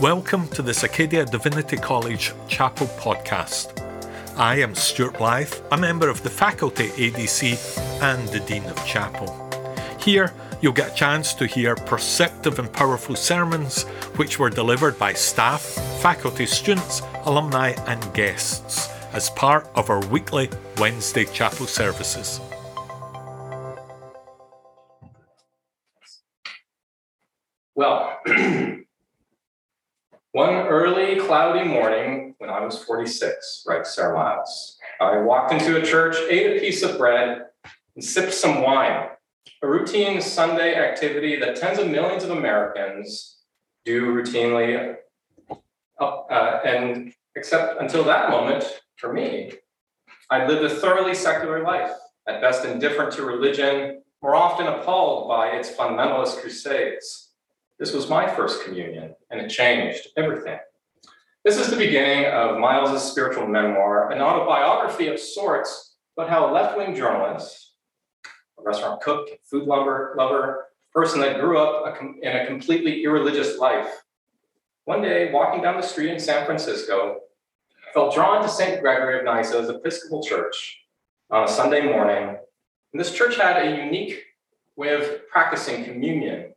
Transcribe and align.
Welcome 0.00 0.48
to 0.48 0.60
the 0.60 0.78
Acadia 0.82 1.24
Divinity 1.24 1.76
College 1.76 2.32
Chapel 2.48 2.88
podcast. 2.98 3.80
I 4.36 4.56
am 4.56 4.74
Stuart 4.74 5.18
Blythe, 5.18 5.54
a 5.70 5.76
member 5.76 6.08
of 6.08 6.20
the 6.24 6.30
faculty 6.30 6.88
ADC 6.88 8.02
and 8.02 8.28
the 8.30 8.40
Dean 8.40 8.64
of 8.64 8.84
Chapel. 8.84 9.30
Here, 10.00 10.32
you'll 10.60 10.72
get 10.72 10.92
a 10.92 10.94
chance 10.96 11.32
to 11.34 11.46
hear 11.46 11.76
perceptive 11.76 12.58
and 12.58 12.72
powerful 12.72 13.14
sermons 13.14 13.84
which 14.16 14.36
were 14.40 14.50
delivered 14.50 14.98
by 14.98 15.12
staff, 15.12 15.62
faculty, 16.02 16.46
students, 16.46 17.00
alumni, 17.22 17.70
and 17.86 18.14
guests 18.14 18.88
as 19.12 19.30
part 19.30 19.68
of 19.76 19.90
our 19.90 20.04
weekly 20.06 20.50
Wednesday 20.78 21.24
chapel 21.24 21.68
services. 21.68 22.40
One 30.34 30.66
early 30.66 31.20
cloudy 31.20 31.62
morning 31.62 32.34
when 32.38 32.50
I 32.50 32.58
was 32.58 32.82
46, 32.82 33.62
writes 33.68 33.94
Sara 33.94 34.16
Miles, 34.16 34.76
I 35.00 35.18
walked 35.18 35.52
into 35.52 35.80
a 35.80 35.86
church, 35.86 36.16
ate 36.28 36.56
a 36.56 36.60
piece 36.60 36.82
of 36.82 36.98
bread, 36.98 37.42
and 37.94 38.04
sipped 38.04 38.34
some 38.34 38.60
wine, 38.60 39.10
a 39.62 39.68
routine 39.68 40.20
Sunday 40.20 40.74
activity 40.74 41.38
that 41.38 41.54
tens 41.54 41.78
of 41.78 41.88
millions 41.88 42.24
of 42.24 42.30
Americans 42.30 43.42
do 43.84 44.12
routinely. 44.12 44.96
Uh, 46.00 46.60
and 46.66 47.14
except 47.36 47.80
until 47.80 48.02
that 48.02 48.28
moment, 48.28 48.64
for 48.96 49.12
me, 49.12 49.52
I 50.30 50.48
lived 50.48 50.64
a 50.64 50.68
thoroughly 50.80 51.14
secular 51.14 51.62
life, 51.62 51.92
at 52.26 52.40
best 52.40 52.64
indifferent 52.64 53.12
to 53.12 53.22
religion, 53.24 54.02
more 54.20 54.34
often 54.34 54.66
appalled 54.66 55.28
by 55.28 55.50
its 55.50 55.70
fundamentalist 55.70 56.40
crusades. 56.40 57.33
This 57.78 57.92
was 57.92 58.08
my 58.08 58.32
first 58.32 58.64
communion, 58.64 59.16
and 59.30 59.40
it 59.40 59.48
changed 59.48 60.08
everything. 60.16 60.58
This 61.44 61.58
is 61.58 61.68
the 61.68 61.76
beginning 61.76 62.26
of 62.26 62.58
Miles's 62.58 63.02
spiritual 63.02 63.48
memoir, 63.48 64.12
an 64.12 64.22
autobiography 64.22 65.08
of 65.08 65.18
sorts, 65.18 65.96
but 66.16 66.28
how 66.28 66.48
a 66.48 66.52
left 66.52 66.78
wing 66.78 66.94
journalist, 66.94 67.72
a 68.58 68.62
restaurant 68.62 69.00
cook, 69.02 69.28
food 69.42 69.64
lover, 69.64 70.14
lover, 70.16 70.68
person 70.92 71.20
that 71.20 71.40
grew 71.40 71.58
up 71.58 72.00
in 72.22 72.36
a 72.36 72.46
completely 72.46 73.02
irreligious 73.02 73.58
life, 73.58 73.90
one 74.84 75.02
day 75.02 75.32
walking 75.32 75.60
down 75.60 75.76
the 75.76 75.86
street 75.86 76.12
in 76.12 76.20
San 76.20 76.46
Francisco, 76.46 77.22
felt 77.92 78.14
drawn 78.14 78.40
to 78.40 78.48
St. 78.48 78.80
Gregory 78.80 79.18
of 79.18 79.24
Nyssa's 79.24 79.68
Episcopal 79.68 80.22
Church 80.22 80.78
on 81.30 81.44
a 81.44 81.48
Sunday 81.48 81.82
morning. 81.82 82.36
And 82.92 83.00
this 83.00 83.12
church 83.12 83.36
had 83.36 83.56
a 83.56 83.84
unique 83.84 84.22
way 84.76 84.94
of 84.94 85.26
practicing 85.28 85.84
communion 85.84 86.53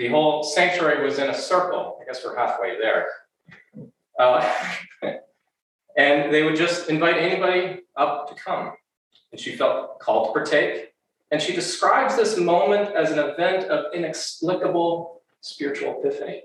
the 0.00 0.08
whole 0.08 0.42
sanctuary 0.42 1.04
was 1.04 1.18
in 1.18 1.28
a 1.28 1.34
circle. 1.34 1.98
I 2.00 2.06
guess 2.06 2.24
we're 2.24 2.34
halfway 2.34 2.80
there. 2.80 3.06
Uh, 4.18 4.50
and 5.96 6.32
they 6.32 6.42
would 6.42 6.56
just 6.56 6.88
invite 6.88 7.18
anybody 7.18 7.82
up 7.96 8.26
to 8.30 8.34
come. 8.34 8.72
And 9.30 9.38
she 9.38 9.54
felt 9.54 10.00
called 10.00 10.28
to 10.28 10.32
partake. 10.32 10.94
And 11.30 11.40
she 11.40 11.54
describes 11.54 12.16
this 12.16 12.38
moment 12.38 12.96
as 12.96 13.10
an 13.10 13.18
event 13.18 13.64
of 13.64 13.92
inexplicable 13.92 15.20
spiritual 15.42 16.00
epiphany. 16.00 16.44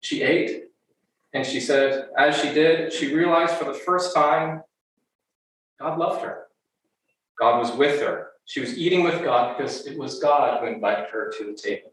She 0.00 0.20
ate, 0.20 0.64
and 1.32 1.44
she 1.44 1.58
said, 1.58 2.10
as 2.18 2.38
she 2.38 2.52
did, 2.52 2.92
she 2.92 3.14
realized 3.14 3.54
for 3.54 3.64
the 3.64 3.74
first 3.74 4.14
time 4.14 4.62
God 5.80 5.98
loved 5.98 6.22
her. 6.22 6.48
God 7.38 7.58
was 7.58 7.72
with 7.72 7.98
her. 8.02 8.28
She 8.44 8.60
was 8.60 8.76
eating 8.76 9.04
with 9.04 9.24
God 9.24 9.56
because 9.56 9.86
it 9.86 9.98
was 9.98 10.18
God 10.18 10.60
who 10.60 10.66
invited 10.66 11.06
her 11.10 11.32
to 11.38 11.44
the 11.44 11.54
table. 11.54 11.92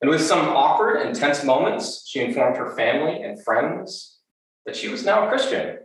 And 0.00 0.10
with 0.10 0.22
some 0.22 0.48
awkward 0.48 1.02
and 1.02 1.14
tense 1.14 1.44
moments, 1.44 2.06
she 2.08 2.20
informed 2.20 2.56
her 2.56 2.74
family 2.74 3.22
and 3.22 3.42
friends 3.42 4.18
that 4.64 4.74
she 4.74 4.88
was 4.88 5.04
now 5.04 5.26
a 5.26 5.28
Christian. 5.28 5.78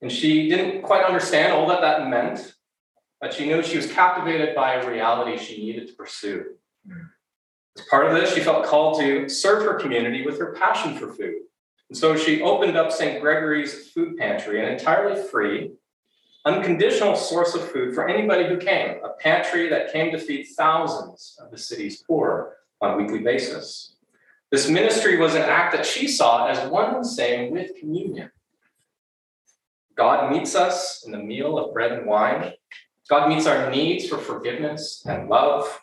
And 0.00 0.10
she 0.10 0.48
didn't 0.48 0.82
quite 0.82 1.04
understand 1.04 1.52
all 1.52 1.68
that 1.68 1.82
that 1.82 2.08
meant, 2.08 2.54
but 3.20 3.34
she 3.34 3.46
knew 3.46 3.62
she 3.62 3.76
was 3.76 3.92
captivated 3.92 4.54
by 4.54 4.74
a 4.74 4.90
reality 4.90 5.36
she 5.36 5.64
needed 5.64 5.88
to 5.88 5.94
pursue. 5.94 6.56
As 7.76 7.84
part 7.86 8.06
of 8.06 8.14
this, 8.14 8.34
she 8.34 8.40
felt 8.40 8.66
called 8.66 8.98
to 9.00 9.28
serve 9.28 9.62
her 9.64 9.74
community 9.74 10.24
with 10.24 10.38
her 10.38 10.54
passion 10.54 10.96
for 10.96 11.08
food. 11.08 11.42
And 11.88 11.96
so 11.96 12.16
she 12.16 12.42
opened 12.42 12.76
up 12.76 12.90
St. 12.90 13.20
Gregory's 13.20 13.90
food 13.90 14.16
pantry, 14.16 14.64
an 14.64 14.72
entirely 14.72 15.22
free, 15.22 15.72
unconditional 16.44 17.14
source 17.16 17.54
of 17.54 17.70
food 17.70 17.94
for 17.94 18.08
anybody 18.08 18.48
who 18.48 18.56
came, 18.56 18.96
a 19.04 19.10
pantry 19.10 19.68
that 19.68 19.92
came 19.92 20.10
to 20.10 20.18
feed 20.18 20.46
thousands 20.56 21.38
of 21.38 21.50
the 21.50 21.58
city's 21.58 22.02
poor 22.02 22.56
on 22.82 22.94
a 22.94 22.96
weekly 22.96 23.20
basis. 23.20 23.94
This 24.50 24.68
ministry 24.68 25.16
was 25.16 25.34
an 25.34 25.42
act 25.42 25.74
that 25.74 25.86
she 25.86 26.06
saw 26.06 26.48
as 26.48 26.68
one 26.68 26.94
and 26.96 27.06
same 27.06 27.52
with 27.52 27.76
communion. 27.78 28.30
God 29.96 30.30
meets 30.32 30.54
us 30.54 31.04
in 31.06 31.12
the 31.12 31.18
meal 31.18 31.58
of 31.58 31.72
bread 31.72 31.92
and 31.92 32.06
wine. 32.06 32.52
God 33.08 33.28
meets 33.28 33.46
our 33.46 33.70
needs 33.70 34.08
for 34.08 34.18
forgiveness 34.18 35.04
and 35.06 35.28
love. 35.28 35.80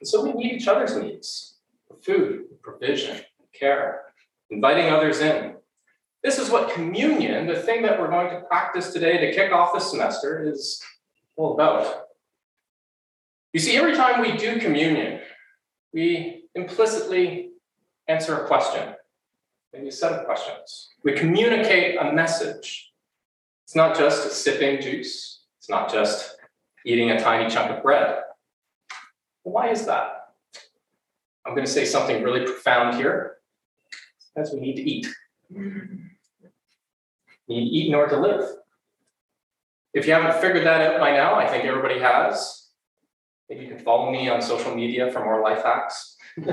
And 0.00 0.08
so 0.08 0.24
we 0.24 0.32
meet 0.32 0.52
each 0.54 0.68
other's 0.68 0.96
needs 0.96 1.58
for 1.86 1.96
food, 2.02 2.44
provision, 2.62 3.20
care, 3.52 4.02
inviting 4.50 4.92
others 4.92 5.20
in. 5.20 5.54
This 6.22 6.38
is 6.38 6.50
what 6.50 6.74
communion, 6.74 7.46
the 7.46 7.60
thing 7.60 7.82
that 7.82 7.98
we're 7.98 8.10
going 8.10 8.30
to 8.30 8.40
practice 8.42 8.92
today 8.92 9.18
to 9.18 9.32
kick 9.32 9.52
off 9.52 9.72
the 9.72 9.80
semester, 9.80 10.44
is 10.46 10.82
all 11.36 11.54
about. 11.54 12.02
You 13.52 13.60
see, 13.60 13.76
every 13.76 13.94
time 13.94 14.20
we 14.20 14.36
do 14.36 14.60
communion, 14.60 15.19
we 15.92 16.44
implicitly 16.54 17.50
answer 18.08 18.42
a 18.42 18.46
question, 18.46 18.94
maybe 19.72 19.88
a 19.88 19.92
set 19.92 20.12
of 20.12 20.24
questions. 20.24 20.90
We 21.04 21.12
communicate 21.12 21.96
a 22.00 22.12
message. 22.12 22.92
It's 23.64 23.74
not 23.74 23.96
just 23.96 24.32
sipping 24.32 24.80
juice, 24.80 25.44
it's 25.58 25.68
not 25.68 25.92
just 25.92 26.36
eating 26.84 27.10
a 27.10 27.20
tiny 27.20 27.48
chunk 27.50 27.76
of 27.76 27.82
bread. 27.82 28.22
why 29.42 29.68
is 29.70 29.86
that? 29.86 30.16
I'm 31.46 31.54
going 31.54 31.66
to 31.66 31.72
say 31.72 31.84
something 31.84 32.22
really 32.22 32.44
profound 32.44 32.96
here. 32.96 33.38
Because 34.34 34.52
we 34.52 34.60
need 34.60 34.76
to 34.76 34.82
eat. 34.82 35.06
We 35.50 35.64
need 37.48 37.64
to 37.64 37.76
eat 37.76 37.88
in 37.88 37.94
order 37.94 38.14
to 38.14 38.20
live. 38.20 38.44
If 39.92 40.06
you 40.06 40.12
haven't 40.12 40.40
figured 40.40 40.64
that 40.66 40.80
out 40.82 41.00
by 41.00 41.10
now, 41.10 41.34
I 41.34 41.48
think 41.48 41.64
everybody 41.64 41.98
has. 41.98 42.59
Maybe 43.50 43.64
you 43.64 43.68
can 43.74 43.80
follow 43.80 44.12
me 44.12 44.28
on 44.28 44.40
social 44.40 44.72
media 44.76 45.10
for 45.10 45.24
more 45.24 45.42
life 45.42 45.64
hacks. 45.64 46.16
you 46.36 46.44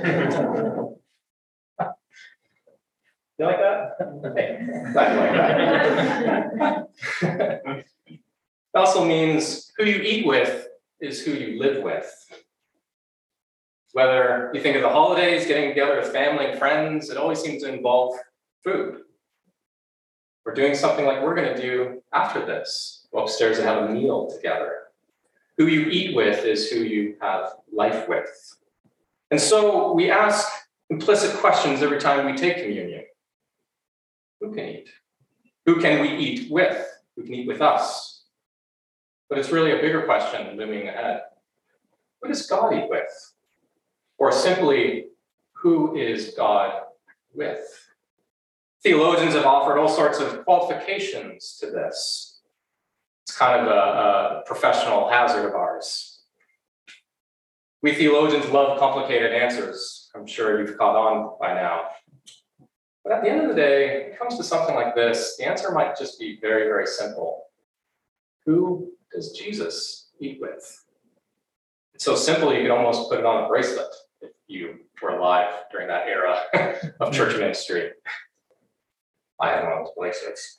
like 3.40 3.60
that? 3.60 3.92
Okay, 4.26 4.68
like 4.96 5.10
that. 5.14 6.88
it 8.18 8.24
also 8.74 9.06
means 9.06 9.72
who 9.78 9.86
you 9.86 10.02
eat 10.02 10.26
with 10.26 10.68
is 11.00 11.24
who 11.24 11.34
you 11.34 11.60
live 11.60 11.84
with. 11.84 12.12
Whether 13.92 14.50
you 14.56 14.60
think 14.60 14.76
of 14.76 14.82
the 14.82 14.90
holidays, 14.90 15.46
getting 15.46 15.70
together 15.70 15.98
with 15.98 16.12
family 16.12 16.48
and 16.48 16.58
friends, 16.58 17.12
it 17.12 17.18
always 17.18 17.40
seems 17.40 17.62
to 17.62 17.72
involve 17.72 18.16
food. 18.64 19.02
We're 20.44 20.56
doing 20.56 20.74
something 20.74 21.06
like 21.06 21.22
we're 21.22 21.36
going 21.36 21.56
to 21.56 21.62
do 21.62 22.02
after 22.12 22.44
this 22.44 23.08
go 23.14 23.20
upstairs 23.20 23.60
and 23.60 23.68
have 23.68 23.84
a 23.84 23.94
meal 23.94 24.32
together. 24.32 24.87
Who 25.58 25.68
you 25.68 25.88
eat 25.88 26.16
with 26.16 26.46
is 26.46 26.70
who 26.70 26.80
you 26.80 27.16
have 27.20 27.50
life 27.74 28.08
with. 28.08 28.30
And 29.32 29.42
so 29.42 29.94
we 29.94 30.12
ask 30.12 30.48
implicit 30.90 31.36
questions 31.38 31.82
every 31.82 32.00
time 32.00 32.26
we 32.26 32.38
take 32.38 32.58
communion. 32.58 33.06
Who 34.40 34.54
can 34.54 34.66
eat? 34.66 34.90
Who 35.66 35.82
can 35.82 36.02
we 36.02 36.10
eat 36.10 36.52
with? 36.52 36.86
Who 37.16 37.24
can 37.24 37.34
eat 37.34 37.48
with 37.48 37.62
us? 37.62 38.26
But 39.30 39.40
it's 39.40 39.50
really 39.50 39.72
a 39.72 39.82
bigger 39.82 40.04
question 40.04 40.56
looming 40.56 40.88
ahead. 40.88 41.22
Who 42.22 42.30
does 42.30 42.46
God 42.46 42.74
eat 42.74 42.90
with? 42.90 43.34
Or 44.20 44.32
simply, 44.32 45.08
who 45.54 45.96
is 45.96 46.34
God 46.38 46.84
with? 47.34 47.90
Theologians 48.84 49.34
have 49.34 49.46
offered 49.46 49.80
all 49.80 49.90
sorts 49.90 50.20
of 50.20 50.46
qualifications 50.46 51.58
to 51.60 51.72
this 51.72 52.37
kind 53.32 53.62
of 53.62 53.68
a, 53.68 53.72
a 53.72 54.44
professional 54.46 55.10
hazard 55.10 55.48
of 55.48 55.56
ours. 55.56 56.22
We 57.82 57.94
theologians 57.94 58.50
love 58.50 58.80
complicated 58.80 59.32
answers. 59.32 60.10
I'm 60.16 60.26
sure 60.26 60.60
you've 60.60 60.78
caught 60.78 60.96
on 60.96 61.38
by 61.40 61.54
now. 61.54 61.90
But 63.04 63.14
at 63.14 63.24
the 63.24 63.30
end 63.30 63.42
of 63.42 63.50
the 63.50 63.56
day, 63.56 64.04
when 64.04 64.12
it 64.12 64.20
comes 64.20 64.36
to 64.38 64.44
something 64.44 64.76
like 64.76 64.96
this, 64.96 65.38
the 65.38 65.48
answer 65.48 65.72
might 65.72 65.98
just 65.98 66.20
be 66.20 66.40
very, 66.42 66.64
very 66.64 66.86
simple. 66.88 67.44
Who 68.46 68.92
does 69.14 69.32
Jesus 69.32 70.10
eat 70.20 70.40
with? 70.42 70.84
It's 71.94 72.04
so 72.04 72.16
simple 72.16 72.54
you 72.54 72.64
could 72.64 72.72
almost 72.72 73.10
put 73.10 73.20
it 73.20 73.26
on 73.26 73.46
a 73.46 73.48
bracelet 73.48 73.94
if 74.22 74.32
you 74.48 74.80
were 75.02 75.18
alive 75.18 75.50
during 75.72 75.88
that 75.88 76.08
era 76.08 76.42
of 77.00 77.14
church 77.14 77.32
mm-hmm. 77.32 77.40
ministry. 77.40 77.92
I 79.40 79.50
had 79.50 79.64
one 79.64 79.74
of 79.74 79.86
those 79.86 79.94
bracelets. 79.98 80.56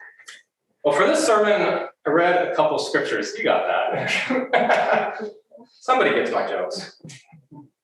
Well, 0.84 0.94
for 0.94 1.06
this 1.06 1.26
sermon, 1.26 1.88
I 2.06 2.10
read 2.10 2.48
a 2.48 2.54
couple 2.54 2.78
scriptures. 2.78 3.34
You 3.36 3.44
got 3.44 3.66
that. 3.66 5.20
Somebody 5.80 6.14
gets 6.14 6.30
my 6.30 6.46
jokes. 6.48 7.00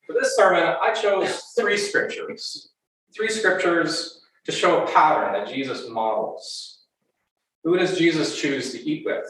For 0.06 0.12
this 0.12 0.36
sermon, 0.36 0.62
I 0.62 0.92
chose 0.92 1.52
three 1.58 1.76
scriptures. 1.76 2.70
three 3.14 3.28
scriptures 3.28 4.22
to 4.44 4.52
show 4.52 4.82
a 4.82 4.92
pattern 4.92 5.32
that 5.32 5.52
Jesus 5.52 5.88
models. 5.88 6.84
Who 7.64 7.76
does 7.78 7.98
Jesus 7.98 8.40
choose 8.40 8.72
to 8.72 8.80
eat 8.88 9.04
with? 9.06 9.26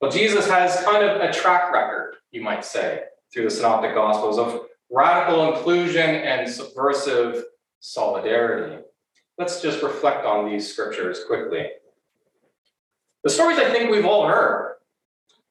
Well, 0.00 0.10
Jesus 0.10 0.48
has 0.48 0.82
kind 0.84 1.04
of 1.04 1.20
a 1.20 1.32
track 1.32 1.72
record, 1.72 2.16
you 2.30 2.42
might 2.42 2.64
say, 2.64 3.02
through 3.32 3.44
the 3.44 3.50
Synoptic 3.50 3.94
Gospels 3.94 4.38
of 4.38 4.66
radical 4.90 5.54
inclusion 5.54 6.08
and 6.08 6.48
subversive 6.48 7.44
solidarity. 7.80 8.82
Let's 9.38 9.62
just 9.62 9.82
reflect 9.82 10.26
on 10.26 10.50
these 10.50 10.70
scriptures 10.70 11.24
quickly. 11.26 11.66
The 13.22 13.30
stories 13.30 13.58
I 13.58 13.70
think 13.70 13.90
we've 13.90 14.06
all 14.06 14.26
heard. 14.26 14.76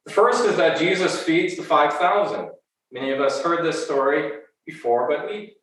The 0.06 0.12
first 0.12 0.44
is 0.46 0.58
that 0.58 0.80
Jesus 0.80 1.22
feeds 1.22 1.56
the 1.56 1.64
5,000. 1.64 2.50
Many 2.92 3.12
of 3.12 3.22
us 3.22 3.42
heard 3.42 3.64
this 3.64 3.86
story 3.86 4.32
before, 4.66 5.08
but 5.08 5.30
we 5.30 5.56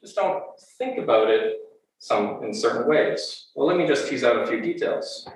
just 0.00 0.14
don't 0.14 0.44
think 0.78 0.98
about 0.98 1.28
it 1.28 1.56
some 1.98 2.44
in 2.44 2.54
certain 2.54 2.88
ways. 2.88 3.48
Well, 3.56 3.66
let 3.66 3.76
me 3.76 3.88
just 3.88 4.08
tease 4.08 4.22
out 4.22 4.40
a 4.40 4.46
few 4.46 4.60
details. 4.60 5.28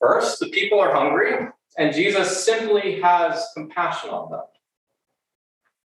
First, 0.00 0.38
the 0.38 0.50
people 0.50 0.78
are 0.78 0.94
hungry, 0.94 1.48
and 1.76 1.92
Jesus 1.92 2.44
simply 2.44 3.00
has 3.00 3.44
compassion 3.54 4.10
on 4.10 4.30
them. 4.30 4.42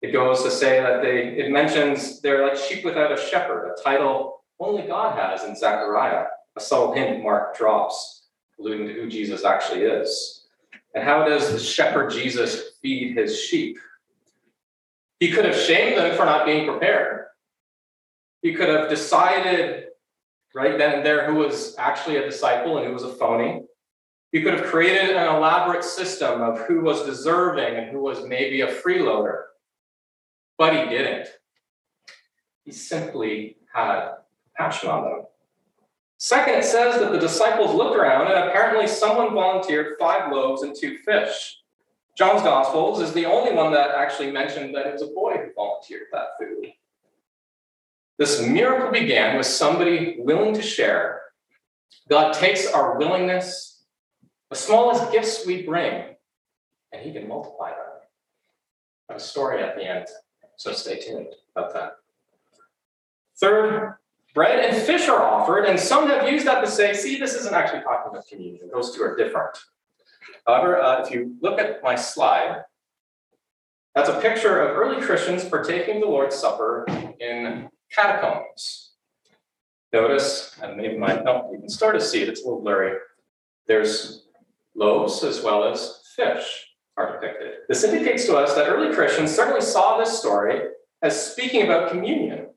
It 0.02 0.12
goes 0.12 0.42
to 0.42 0.50
say 0.50 0.82
that 0.82 1.00
they, 1.00 1.28
it 1.28 1.50
mentions 1.50 2.20
they're 2.20 2.46
like 2.46 2.56
sheep 2.58 2.84
without 2.84 3.12
a 3.12 3.16
shepherd, 3.16 3.72
a 3.72 3.82
title 3.82 4.42
only 4.60 4.86
God 4.86 5.18
has 5.18 5.44
in 5.44 5.56
Zechariah, 5.56 6.26
a 6.56 6.60
subtle 6.60 6.92
hint 6.92 7.22
Mark 7.22 7.56
drops, 7.56 8.21
alluding 8.62 8.86
to 8.86 8.94
who 8.94 9.08
Jesus 9.08 9.44
actually 9.44 9.82
is. 9.82 10.46
And 10.94 11.04
how 11.04 11.24
does 11.24 11.52
the 11.52 11.58
shepherd 11.58 12.10
Jesus 12.10 12.76
feed 12.80 13.16
his 13.16 13.40
sheep? 13.40 13.78
He 15.20 15.30
could 15.30 15.44
have 15.44 15.56
shamed 15.56 15.98
them 15.98 16.16
for 16.16 16.24
not 16.24 16.46
being 16.46 16.66
prepared. 16.66 17.26
He 18.42 18.54
could 18.54 18.68
have 18.68 18.88
decided 18.88 19.86
right 20.54 20.76
then 20.76 20.96
and 20.96 21.06
there 21.06 21.26
who 21.26 21.36
was 21.36 21.76
actually 21.78 22.16
a 22.16 22.24
disciple 22.24 22.78
and 22.78 22.86
who 22.86 22.92
was 22.92 23.04
a 23.04 23.14
phony. 23.14 23.62
He 24.32 24.42
could 24.42 24.54
have 24.54 24.66
created 24.66 25.16
an 25.16 25.34
elaborate 25.34 25.84
system 25.84 26.40
of 26.40 26.60
who 26.60 26.80
was 26.80 27.04
deserving 27.04 27.76
and 27.76 27.90
who 27.90 28.00
was 28.00 28.26
maybe 28.26 28.62
a 28.62 28.66
freeloader. 28.66 29.42
But 30.58 30.74
he 30.74 30.90
didn't. 30.90 31.28
He 32.64 32.72
simply 32.72 33.56
had 33.72 34.12
passion 34.56 34.88
on 34.90 35.04
them. 35.04 35.22
Second, 36.22 36.54
it 36.54 36.64
says 36.64 37.00
that 37.00 37.10
the 37.10 37.18
disciples 37.18 37.74
looked 37.74 37.96
around 37.96 38.28
and 38.28 38.48
apparently 38.48 38.86
someone 38.86 39.34
volunteered 39.34 39.96
five 39.98 40.30
loaves 40.30 40.62
and 40.62 40.72
two 40.72 40.98
fish. 40.98 41.58
John's 42.16 42.42
Gospels 42.42 43.00
is 43.00 43.12
the 43.12 43.26
only 43.26 43.52
one 43.52 43.72
that 43.72 43.90
actually 43.90 44.30
mentioned 44.30 44.72
that 44.72 44.86
it 44.86 44.92
was 44.92 45.02
a 45.02 45.08
boy 45.08 45.32
who 45.32 45.52
volunteered 45.52 46.06
that 46.12 46.38
food. 46.38 46.74
This 48.18 48.40
miracle 48.40 48.92
began 48.92 49.36
with 49.36 49.46
somebody 49.46 50.18
willing 50.20 50.54
to 50.54 50.62
share. 50.62 51.22
God 52.08 52.34
takes 52.34 52.70
our 52.70 52.98
willingness, 52.98 53.82
the 54.48 54.54
smallest 54.54 55.10
gifts 55.10 55.44
we 55.44 55.62
bring, 55.62 56.14
and 56.92 57.02
He 57.02 57.12
can 57.12 57.26
multiply 57.26 57.70
them. 57.70 57.78
I 59.10 59.14
have 59.14 59.20
a 59.20 59.24
story 59.24 59.60
at 59.60 59.74
the 59.74 59.82
end, 59.82 60.06
so 60.54 60.72
stay 60.72 61.00
tuned 61.00 61.34
about 61.56 61.74
that. 61.74 61.94
Third, 63.40 63.96
bread 64.34 64.64
and 64.64 64.76
fish 64.76 65.08
are 65.08 65.22
offered, 65.22 65.64
and 65.64 65.78
some 65.78 66.08
have 66.08 66.28
used 66.28 66.46
that 66.46 66.64
to 66.64 66.70
say, 66.70 66.94
see, 66.94 67.18
this 67.18 67.34
isn't 67.34 67.54
actually 67.54 67.82
talking 67.82 68.12
about 68.12 68.26
communion. 68.26 68.68
Those 68.72 68.94
two 68.94 69.02
are 69.02 69.16
different. 69.16 69.56
However, 70.46 70.80
uh, 70.80 71.02
if 71.02 71.10
you 71.10 71.36
look 71.40 71.60
at 71.60 71.82
my 71.82 71.94
slide, 71.94 72.62
that's 73.94 74.08
a 74.08 74.20
picture 74.20 74.60
of 74.60 74.76
early 74.76 75.02
Christians 75.02 75.44
partaking 75.44 76.00
the 76.00 76.06
Lord's 76.06 76.36
Supper 76.36 76.86
in 77.20 77.68
catacombs. 77.94 78.92
Notice, 79.92 80.56
and 80.62 80.76
maybe 80.76 80.96
my, 80.96 81.20
no, 81.20 81.50
you 81.52 81.58
can 81.58 81.68
start 81.68 81.94
to 81.94 82.00
see 82.00 82.22
it, 82.22 82.28
it's 82.28 82.40
a 82.40 82.44
little 82.44 82.62
blurry. 82.62 82.96
There's 83.66 84.26
loaves 84.74 85.22
as 85.22 85.42
well 85.42 85.64
as 85.64 86.00
fish 86.16 86.68
are 86.96 87.12
depicted. 87.12 87.52
This 87.68 87.84
indicates 87.84 88.24
to 88.26 88.36
us 88.36 88.54
that 88.54 88.68
early 88.68 88.94
Christians 88.94 89.34
certainly 89.34 89.60
saw 89.60 89.98
this 89.98 90.18
story 90.18 90.62
as 91.02 91.32
speaking 91.32 91.62
about 91.62 91.90
communion. 91.90 92.48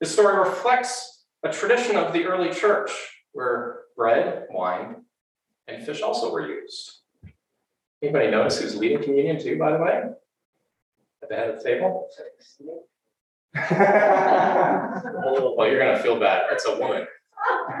The 0.00 0.06
story 0.06 0.36
reflects 0.36 1.19
a 1.42 1.52
tradition 1.52 1.96
of 1.96 2.12
the 2.12 2.26
early 2.26 2.52
church 2.52 2.90
where 3.32 3.80
bread, 3.96 4.46
wine, 4.50 5.04
and 5.68 5.84
fish 5.84 6.02
also 6.02 6.32
were 6.32 6.46
used. 6.46 7.00
Anybody 8.02 8.30
notice 8.30 8.60
who's 8.60 8.76
leading 8.76 9.02
communion 9.02 9.38
too, 9.40 9.58
by 9.58 9.72
the 9.72 9.78
way? 9.78 10.02
At 11.22 11.28
the 11.28 11.34
head 11.36 11.50
of 11.50 11.58
the 11.58 11.64
table? 11.64 12.08
well, 15.56 15.66
you're 15.68 15.78
going 15.78 15.96
to 15.96 16.02
feel 16.02 16.18
bad. 16.18 16.44
It's 16.52 16.66
a 16.66 16.78
woman. 16.78 17.06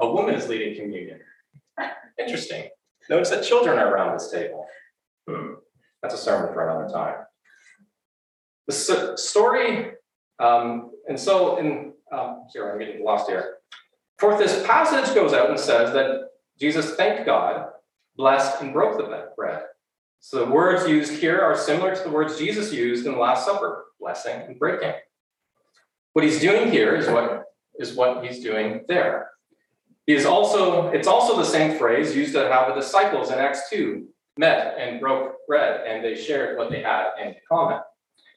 a 0.00 0.08
woman 0.12 0.34
is 0.34 0.48
leading 0.48 0.76
communion. 0.76 1.20
Interesting. 2.18 2.68
Notice 3.08 3.30
that 3.30 3.44
children 3.44 3.78
are 3.78 3.92
around 3.92 4.14
this 4.14 4.30
table. 4.30 4.66
Hmm. 5.28 5.54
That's 6.02 6.14
a 6.14 6.18
sermon 6.18 6.52
for 6.52 6.68
another 6.68 6.92
time. 6.92 7.16
The 8.66 9.16
story, 9.16 9.92
um, 10.38 10.90
and 11.08 11.18
so 11.18 11.56
in, 11.58 11.92
um, 12.12 12.44
here, 12.52 12.70
I'm 12.70 12.78
getting 12.78 13.04
lost 13.04 13.28
here. 13.28 13.56
Fourth, 14.18 14.38
this 14.38 14.64
passage 14.66 15.14
goes 15.14 15.32
out 15.32 15.50
and 15.50 15.58
says 15.58 15.92
that 15.92 16.28
Jesus 16.58 16.94
thanked 16.94 17.26
God 17.26 17.66
blessed 18.16 18.62
and 18.62 18.72
broke 18.72 18.98
the 18.98 19.30
bread. 19.36 19.64
So 20.20 20.44
the 20.44 20.50
words 20.52 20.88
used 20.88 21.20
here 21.20 21.40
are 21.40 21.56
similar 21.56 21.96
to 21.96 22.02
the 22.02 22.10
words 22.10 22.38
Jesus 22.38 22.72
used 22.72 23.06
in 23.06 23.12
the 23.12 23.18
Last 23.18 23.44
Supper, 23.44 23.86
blessing 23.98 24.40
and 24.42 24.58
breaking. 24.58 24.92
What 26.12 26.24
he's 26.24 26.40
doing 26.40 26.70
here 26.70 26.94
is 26.94 27.08
what 27.08 27.44
is 27.78 27.94
what 27.94 28.24
he's 28.24 28.40
doing 28.40 28.84
there. 28.86 29.30
He 30.06 30.14
is 30.14 30.26
also, 30.26 30.88
it's 30.88 31.08
also 31.08 31.36
the 31.36 31.44
same 31.44 31.78
phrase 31.78 32.14
used 32.14 32.34
to 32.34 32.48
how 32.52 32.68
the 32.68 32.74
disciples 32.74 33.30
in 33.30 33.38
Acts 33.38 33.70
2 33.70 34.06
met 34.36 34.76
and 34.78 35.00
broke 35.00 35.36
bread 35.46 35.86
and 35.86 36.04
they 36.04 36.14
shared 36.14 36.58
what 36.58 36.70
they 36.70 36.82
had 36.82 37.10
in 37.22 37.34
common. 37.48 37.80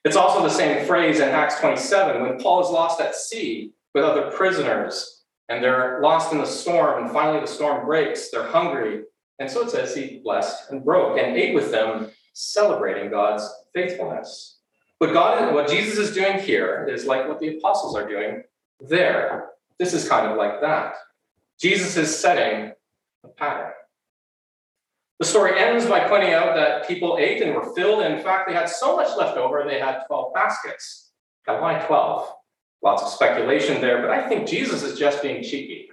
It's 0.06 0.16
also 0.16 0.44
the 0.44 0.50
same 0.50 0.86
phrase 0.86 1.20
in 1.20 1.30
Acts 1.30 1.60
27 1.60 2.22
when 2.22 2.40
Paul 2.40 2.64
is 2.64 2.70
lost 2.70 3.02
at 3.02 3.16
sea 3.16 3.74
with 3.96 4.04
other 4.04 4.30
prisoners 4.30 5.24
and 5.50 5.64
they're 5.64 6.00
lost 6.02 6.32
in 6.32 6.38
the 6.38 6.46
storm 6.46 7.04
and 7.04 7.12
finally 7.12 7.40
the 7.40 7.48
storm 7.48 7.88
breaks, 7.88 8.30
they're 8.30 8.48
hungry 8.48 9.02
and 9.40 9.50
so 9.50 9.66
it 9.66 9.72
says 9.72 9.96
he 9.96 10.22
blessed 10.24 10.70
and 10.70 10.86
broke 10.86 11.18
and 11.18 11.36
ate 11.36 11.56
with 11.56 11.72
them, 11.72 12.12
celebrating 12.34 13.10
God's 13.10 13.52
faithfulness. 13.74 14.60
But 15.00 15.12
God, 15.12 15.54
what 15.54 15.70
Jesus 15.70 15.98
is 15.98 16.14
doing 16.14 16.40
here 16.40 16.88
is 16.90 17.06
like 17.06 17.28
what 17.28 17.40
the 17.40 17.58
apostles 17.58 17.96
are 17.96 18.08
doing 18.08 18.44
there. 18.80 19.50
This 19.78 19.94
is 19.94 20.08
kind 20.08 20.32
of 20.32 20.38
like 20.38 20.62
that. 20.62 20.94
Jesus 21.60 21.98
is 21.98 22.18
setting 22.18 22.74
a 23.24 23.28
pattern. 23.28 23.72
The 25.20 25.26
story 25.26 25.58
ends 25.58 25.86
by 25.86 26.08
pointing 26.08 26.34
out 26.34 26.56
that 26.56 26.88
people 26.88 27.18
ate 27.20 27.42
and 27.42 27.56
were 27.56 27.74
filled. 27.74 28.04
In 28.04 28.22
fact, 28.22 28.50
they 28.50 28.54
had 28.54 28.70
so 28.70 28.98
much 28.98 29.16
left 29.18 29.38
over, 29.38 29.64
they 29.66 29.80
had 29.80 30.02
12 30.08 30.34
baskets. 30.34 31.12
Now, 31.48 31.62
why 31.62 31.80
12? 31.80 32.34
Lots 32.84 33.02
of 33.02 33.10
speculation 33.10 33.82
there, 33.82 34.02
but 34.02 34.12
I 34.12 34.28
think 34.28 34.48
Jesus 34.48 34.84
is 34.84 35.00
just 35.00 35.22
being 35.22 35.42
cheeky. 35.42 35.88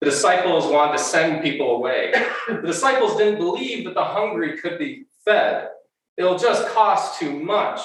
The 0.00 0.10
disciples 0.10 0.66
wanted 0.66 0.96
to 0.96 1.04
send 1.04 1.42
people 1.42 1.76
away. 1.76 2.12
The 2.48 2.62
disciples 2.66 3.16
didn't 3.16 3.38
believe 3.38 3.84
that 3.84 3.94
the 3.94 4.04
hungry 4.04 4.56
could 4.56 4.78
be 4.78 5.06
fed. 5.24 5.68
It'll 6.16 6.38
just 6.38 6.68
cost 6.68 7.18
too 7.18 7.38
much. 7.38 7.80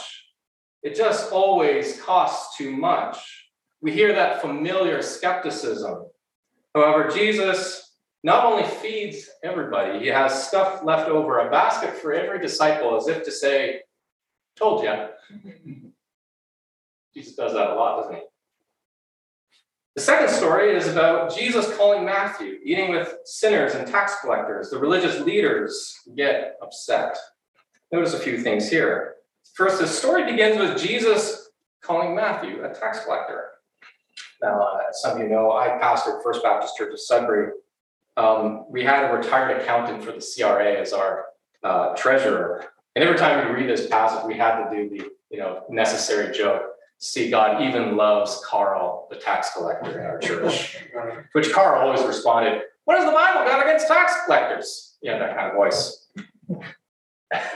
It 0.81 0.95
just 0.95 1.31
always 1.31 2.01
costs 2.01 2.57
too 2.57 2.71
much. 2.71 3.17
We 3.81 3.91
hear 3.91 4.13
that 4.13 4.41
familiar 4.41 5.01
skepticism. 5.01 6.05
However, 6.73 7.09
Jesus 7.09 7.82
not 8.23 8.45
only 8.45 8.63
feeds 8.63 9.29
everybody, 9.43 9.99
he 9.99 10.07
has 10.07 10.47
stuff 10.47 10.83
left 10.83 11.09
over, 11.09 11.39
a 11.39 11.51
basket 11.51 11.93
for 11.93 12.13
every 12.13 12.39
disciple, 12.39 12.95
as 12.95 13.07
if 13.07 13.23
to 13.25 13.31
say, 13.31 13.81
Told 14.55 14.83
you. 14.83 14.93
Jesus 17.15 17.35
does 17.35 17.53
that 17.53 17.71
a 17.71 17.75
lot, 17.75 18.01
doesn't 18.01 18.15
he? 18.15 18.21
The 19.95 20.01
second 20.01 20.29
story 20.29 20.75
is 20.75 20.87
about 20.87 21.35
Jesus 21.35 21.75
calling 21.77 22.03
Matthew, 22.03 22.57
eating 22.63 22.91
with 22.91 23.15
sinners 23.25 23.75
and 23.75 23.87
tax 23.87 24.15
collectors. 24.21 24.71
The 24.71 24.79
religious 24.79 25.19
leaders 25.19 25.95
get 26.15 26.55
upset. 26.63 27.15
Notice 27.91 28.15
a 28.15 28.19
few 28.19 28.39
things 28.39 28.69
here. 28.69 29.15
First, 29.53 29.79
the 29.79 29.87
story 29.87 30.25
begins 30.25 30.57
with 30.57 30.81
Jesus 30.81 31.51
calling 31.81 32.15
Matthew 32.15 32.63
a 32.63 32.73
tax 32.73 33.03
collector. 33.05 33.49
Now, 34.41 34.61
uh, 34.61 34.79
as 34.89 35.01
some 35.01 35.17
of 35.17 35.19
you 35.19 35.29
know, 35.29 35.51
I 35.51 35.79
pastored 35.79 36.23
First 36.23 36.41
Baptist 36.41 36.75
Church 36.75 36.91
of 36.91 36.99
Sudbury. 36.99 37.51
Um, 38.15 38.65
we 38.69 38.83
had 38.83 39.09
a 39.09 39.13
retired 39.13 39.61
accountant 39.61 40.03
for 40.03 40.11
the 40.11 40.21
CRA 40.21 40.79
as 40.79 40.93
our 40.93 41.25
uh, 41.63 41.95
treasurer. 41.95 42.65
And 42.95 43.03
every 43.03 43.17
time 43.17 43.47
we 43.47 43.61
read 43.61 43.69
this 43.69 43.87
passage, 43.87 44.25
we 44.25 44.37
had 44.37 44.69
to 44.69 44.75
do 44.75 44.89
the 44.89 45.09
you 45.29 45.39
know 45.39 45.63
necessary 45.69 46.35
joke 46.35 46.73
see 47.03 47.29
God 47.29 47.61
even 47.61 47.97
loves 47.97 48.41
Carl, 48.45 49.07
the 49.09 49.17
tax 49.17 49.51
collector 49.53 49.99
in 49.99 50.05
our 50.05 50.17
church. 50.19 50.77
Which 51.33 51.51
Carl 51.51 51.81
always 51.81 52.05
responded, 52.05 52.61
What 52.85 52.97
has 52.97 53.05
the 53.05 53.11
Bible 53.11 53.45
got 53.45 53.61
against 53.61 53.87
tax 53.87 54.13
collectors? 54.25 54.95
Yeah, 55.01 55.19
that 55.19 55.35
kind 55.35 55.49
of 55.49 55.55
voice. 55.55 56.07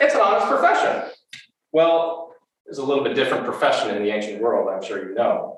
It's 0.02 0.16
an 0.16 0.22
honest 0.22 0.48
profession. 0.48 1.12
Well, 1.72 2.34
there's 2.66 2.80
a 2.80 2.84
little 2.84 3.04
bit 3.04 3.16
different 3.16 3.46
profession 3.46 3.96
in 3.96 4.04
the 4.04 4.10
ancient 4.10 4.42
world, 4.42 4.70
I'm 4.70 4.84
sure 4.84 5.08
you 5.08 5.16
know. 5.16 5.57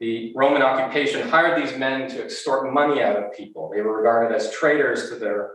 The 0.00 0.32
Roman 0.36 0.62
occupation 0.62 1.28
hired 1.28 1.62
these 1.62 1.78
men 1.78 2.08
to 2.10 2.22
extort 2.22 2.72
money 2.72 3.02
out 3.02 3.16
of 3.16 3.32
people. 3.32 3.70
They 3.74 3.80
were 3.80 3.96
regarded 3.96 4.34
as 4.34 4.52
traitors 4.52 5.08
to 5.08 5.16
their 5.16 5.54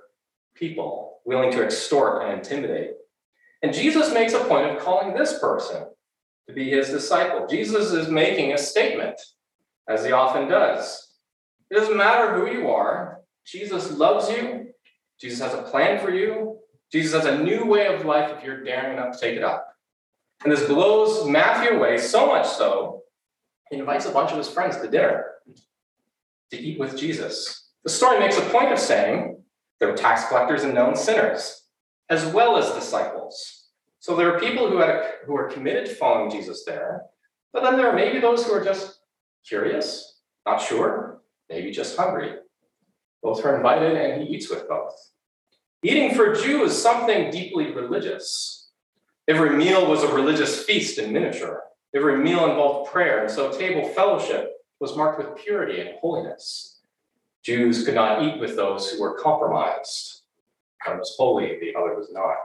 people, 0.56 1.20
willing 1.26 1.52
to 1.52 1.64
extort 1.64 2.24
and 2.24 2.34
intimidate. 2.34 2.94
And 3.62 3.74
Jesus 3.74 4.14
makes 4.14 4.34
a 4.34 4.44
point 4.46 4.72
of 4.72 4.80
calling 4.80 5.14
this 5.14 5.38
person 5.40 5.86
to 6.48 6.54
be 6.54 6.72
his 6.72 6.90
disciple. 6.90 7.46
Jesus 7.48 7.92
is 7.92 8.08
making 8.08 8.54
a 8.54 8.58
statement, 8.58 9.20
as 9.88 10.06
he 10.06 10.12
often 10.12 10.48
does. 10.48 11.16
It 11.70 11.76
doesn't 11.76 11.98
matter 11.98 12.34
who 12.34 12.52
you 12.52 12.70
are, 12.70 13.22
Jesus 13.46 13.92
loves 13.92 14.30
you, 14.30 14.74
Jesus 15.20 15.40
has 15.40 15.54
a 15.54 15.64
plan 15.64 16.04
for 16.04 16.12
you, 16.12 16.58
Jesus 16.92 17.14
has 17.14 17.26
a 17.26 17.42
new 17.44 17.66
way 17.66 17.88
of 17.88 18.06
life 18.06 18.36
if 18.36 18.44
you're 18.44 18.64
daring 18.64 18.98
enough 18.98 19.14
to 19.14 19.20
take 19.20 19.38
it 19.38 19.44
up. 19.44 19.68
And 20.44 20.52
this 20.52 20.66
blows 20.66 21.28
Matthew 21.28 21.78
away 21.78 21.98
so 22.00 22.28
much 22.28 22.48
so, 22.48 23.01
he 23.72 23.78
invites 23.78 24.06
a 24.06 24.12
bunch 24.12 24.32
of 24.32 24.38
his 24.38 24.50
friends 24.50 24.78
to 24.78 24.88
dinner 24.90 25.26
to 26.52 26.60
eat 26.60 26.78
with 26.78 26.98
Jesus. 26.98 27.70
The 27.84 27.90
story 27.90 28.20
makes 28.20 28.38
a 28.38 28.42
point 28.42 28.72
of 28.72 28.78
saying 28.78 29.42
there 29.80 29.90
were 29.90 29.98
tax 29.98 30.28
collectors 30.28 30.64
and 30.64 30.76
known 30.76 30.96
sinners, 30.96 31.64
as 32.10 32.26
well 32.26 32.58
as 32.58 32.74
disciples. 32.74 33.70
So 34.00 34.16
there 34.16 34.36
are 34.36 34.40
people 34.40 34.70
who, 34.70 34.78
had 34.80 35.02
who 35.26 35.36
are 35.36 35.48
committed 35.48 35.86
to 35.86 35.96
following 35.96 36.30
Jesus 36.30 36.66
there, 36.66 37.04
but 37.54 37.64
then 37.64 37.78
there 37.78 37.90
are 37.90 37.96
maybe 37.96 38.20
those 38.20 38.46
who 38.46 38.52
are 38.52 38.64
just 38.64 39.00
curious, 39.48 40.20
not 40.46 40.62
sure, 40.62 41.22
maybe 41.50 41.72
just 41.72 41.96
hungry. 41.96 42.34
Both 43.24 43.46
are 43.46 43.56
invited, 43.56 43.96
and 43.96 44.22
he 44.22 44.36
eats 44.36 44.50
with 44.50 44.68
both. 44.68 44.96
Eating 45.84 46.14
for 46.14 46.34
a 46.34 46.42
Jew 46.42 46.64
is 46.64 46.80
something 46.80 47.32
deeply 47.32 47.72
religious. 47.72 48.72
Every 49.28 49.56
meal 49.56 49.88
was 49.88 50.04
a 50.04 50.14
religious 50.14 50.64
feast 50.64 50.98
in 50.98 51.14
miniature. 51.14 51.64
Every 51.94 52.18
meal 52.18 52.50
involved 52.50 52.92
prayer, 52.92 53.22
and 53.22 53.32
so 53.32 53.52
table 53.52 53.88
fellowship 53.90 54.54
was 54.80 54.96
marked 54.96 55.18
with 55.18 55.44
purity 55.44 55.82
and 55.82 55.92
holiness. 56.00 56.80
Jews 57.44 57.84
could 57.84 57.96
not 57.96 58.24
eat 58.24 58.40
with 58.40 58.56
those 58.56 58.90
who 58.90 59.02
were 59.02 59.20
compromised. 59.20 60.22
One 60.86 61.00
was 61.00 61.16
holy, 61.18 61.60
the 61.60 61.76
other 61.76 61.96
was 61.96 62.10
not. 62.12 62.38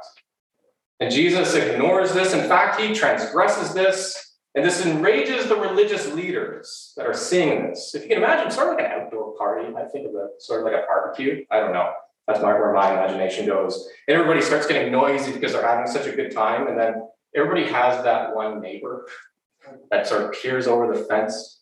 And 1.01 1.13
Jesus 1.13 1.55
ignores 1.55 2.13
this. 2.13 2.33
In 2.33 2.49
fact, 2.49 2.81
he 2.81 2.95
transgresses 2.95 3.75
this. 3.75 4.35
And 4.55 4.65
this 4.65 4.87
enrages 4.87 5.49
the 5.49 5.57
religious 5.57 6.11
leaders 6.15 6.95
that 6.97 7.07
are 7.07 7.13
seeing 7.13 7.69
this. 7.69 7.95
If 7.95 8.03
you 8.03 8.09
can 8.09 8.19
imagine, 8.19 8.51
sort 8.51 8.69
of 8.69 8.77
like 8.77 8.87
an 8.87 8.91
outdoor 8.91 9.37
party, 9.37 9.69
I 9.77 9.85
think 9.85 10.09
of 10.09 10.15
it 10.15 10.41
sort 10.41 10.61
of 10.61 10.73
like 10.73 10.83
a 10.83 10.87
barbecue. 10.87 11.45
I 11.51 11.61
don't 11.61 11.75
know. 11.75 11.93
That's 12.27 12.41
where 12.41 12.73
my 12.73 12.93
imagination 12.93 13.47
goes. 13.47 13.89
And 14.09 14.17
everybody 14.17 14.41
starts 14.41 14.67
getting 14.67 14.91
noisy 14.91 15.33
because 15.33 15.53
they're 15.53 15.67
having 15.67 15.87
such 15.87 16.07
a 16.07 16.17
good 16.17 16.33
time. 16.33 16.69
And 16.69 16.79
then 16.79 17.07
everybody 17.37 17.65
has 17.71 18.03
that 18.05 18.35
one 18.35 18.63
neighbor 18.63 19.07
that 19.91 20.07
sort 20.07 20.23
of 20.23 20.33
peers 20.33 20.67
over 20.67 20.93
the 20.93 21.05
fence 21.05 21.61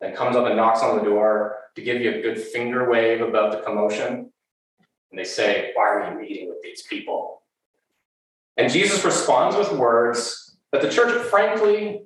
and 0.00 0.14
comes 0.14 0.36
up 0.36 0.46
and 0.46 0.56
knocks 0.56 0.82
on 0.82 0.96
the 0.96 1.04
door 1.04 1.56
to 1.76 1.82
give 1.82 2.00
you 2.00 2.10
a 2.10 2.22
good 2.22 2.38
finger 2.38 2.90
wave 2.90 3.20
about 3.20 3.52
the 3.52 3.58
commotion. 3.58 4.30
And 5.10 5.18
they 5.18 5.24
say, 5.24 5.72
Why 5.74 5.84
are 5.84 6.10
you 6.12 6.20
meeting 6.20 6.48
with 6.48 6.62
these 6.62 6.82
people? 6.82 7.42
And 8.56 8.70
Jesus 8.70 9.04
responds 9.04 9.56
with 9.56 9.72
words 9.72 10.56
that 10.72 10.82
the 10.82 10.90
church, 10.90 11.12
frankly, 11.26 12.02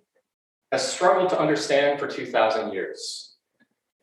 has 0.73 0.87
struggled 0.87 1.31
to 1.31 1.41
understand 1.41 1.99
for 1.99 2.07
2,000 2.07 2.73
years. 2.73 3.37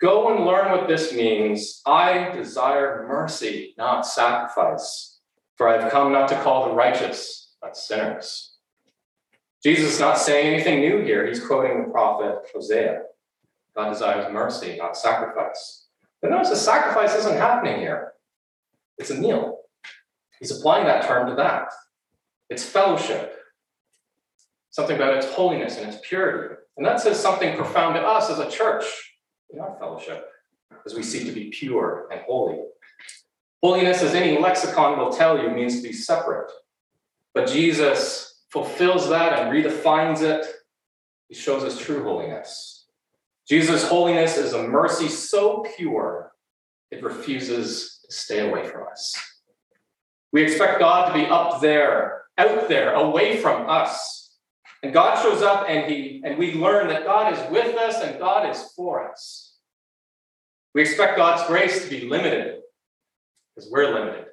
Go 0.02 0.36
and 0.36 0.46
learn 0.46 0.72
what 0.72 0.88
this 0.88 1.14
means. 1.14 1.82
I 1.86 2.32
desire 2.32 3.06
mercy, 3.08 3.74
not 3.78 4.06
sacrifice, 4.06 5.20
for 5.56 5.68
I've 5.68 5.92
come 5.92 6.12
not 6.12 6.28
to 6.30 6.42
call 6.42 6.68
the 6.68 6.76
righteous, 6.76 7.54
but 7.62 7.78
sinners. 7.78 8.55
Jesus 9.66 9.96
is 9.96 10.00
not 10.00 10.20
saying 10.20 10.54
anything 10.54 10.80
new 10.80 11.04
here. 11.04 11.26
He's 11.26 11.44
quoting 11.44 11.82
the 11.86 11.90
prophet 11.90 12.48
Hosea. 12.54 13.02
God 13.76 13.90
desires 13.90 14.32
mercy, 14.32 14.78
not 14.78 14.96
sacrifice. 14.96 15.88
But 16.22 16.30
notice 16.30 16.50
the 16.50 16.56
sacrifice 16.56 17.16
isn't 17.16 17.36
happening 17.36 17.80
here. 17.80 18.14
It's 19.00 19.10
a 19.10 19.16
meal. 19.16 19.62
He's 20.40 20.56
applying 20.56 20.86
that 20.86 21.08
term 21.08 21.28
to 21.32 21.36
that. 21.38 21.70
It's 22.48 22.64
fellowship, 22.64 23.40
something 24.70 24.98
about 24.98 25.18
its 25.18 25.34
holiness 25.34 25.80
and 25.80 25.92
its 25.92 26.00
purity. 26.08 26.58
And 26.78 26.86
that 26.86 27.00
says 27.00 27.20
something 27.20 27.58
profound 27.58 27.96
to 27.96 28.02
us 28.02 28.30
as 28.30 28.38
a 28.38 28.52
church 28.52 28.86
in 29.50 29.60
our 29.60 29.76
fellowship 29.80 30.28
as 30.86 30.94
we 30.94 31.02
seek 31.02 31.26
to 31.26 31.32
be 31.32 31.50
pure 31.50 32.08
and 32.12 32.22
holy. 32.28 32.60
Holiness, 33.64 34.04
as 34.04 34.14
any 34.14 34.38
lexicon 34.40 35.00
will 35.00 35.10
tell 35.10 35.42
you, 35.42 35.50
means 35.50 35.78
to 35.78 35.88
be 35.88 35.92
separate. 35.92 36.52
But 37.34 37.48
Jesus 37.48 38.35
fulfills 38.56 39.10
that 39.10 39.38
and 39.38 39.52
redefines 39.52 40.22
it. 40.22 40.46
He 41.28 41.36
shows 41.36 41.62
us 41.62 41.78
true 41.78 42.04
holiness. 42.04 42.86
Jesus' 43.46 43.86
holiness 43.86 44.38
is 44.38 44.54
a 44.54 44.64
mercy 44.64 45.10
so 45.10 45.66
pure 45.76 46.32
it 46.90 47.04
refuses 47.04 48.00
to 48.06 48.16
stay 48.16 48.48
away 48.48 48.66
from 48.66 48.88
us. 48.88 49.14
We 50.32 50.42
expect 50.42 50.80
God 50.80 51.08
to 51.10 51.14
be 51.14 51.26
up 51.26 51.60
there, 51.60 52.24
out 52.38 52.70
there, 52.70 52.94
away 52.94 53.42
from 53.42 53.70
us. 53.70 54.38
And 54.82 54.94
God 54.94 55.22
shows 55.22 55.42
up 55.42 55.66
and 55.68 55.92
he 55.92 56.22
and 56.24 56.38
we 56.38 56.54
learn 56.54 56.88
that 56.88 57.04
God 57.04 57.34
is 57.34 57.52
with 57.52 57.76
us 57.76 58.02
and 58.02 58.20
God 58.20 58.50
is 58.50 58.72
for 58.74 59.12
us. 59.12 59.58
We 60.74 60.82
expect 60.82 61.18
God's 61.18 61.46
grace 61.48 61.84
to 61.84 61.90
be 61.90 62.08
limited 62.08 62.62
because 63.54 63.70
we're 63.70 63.94
limited. 63.94 64.28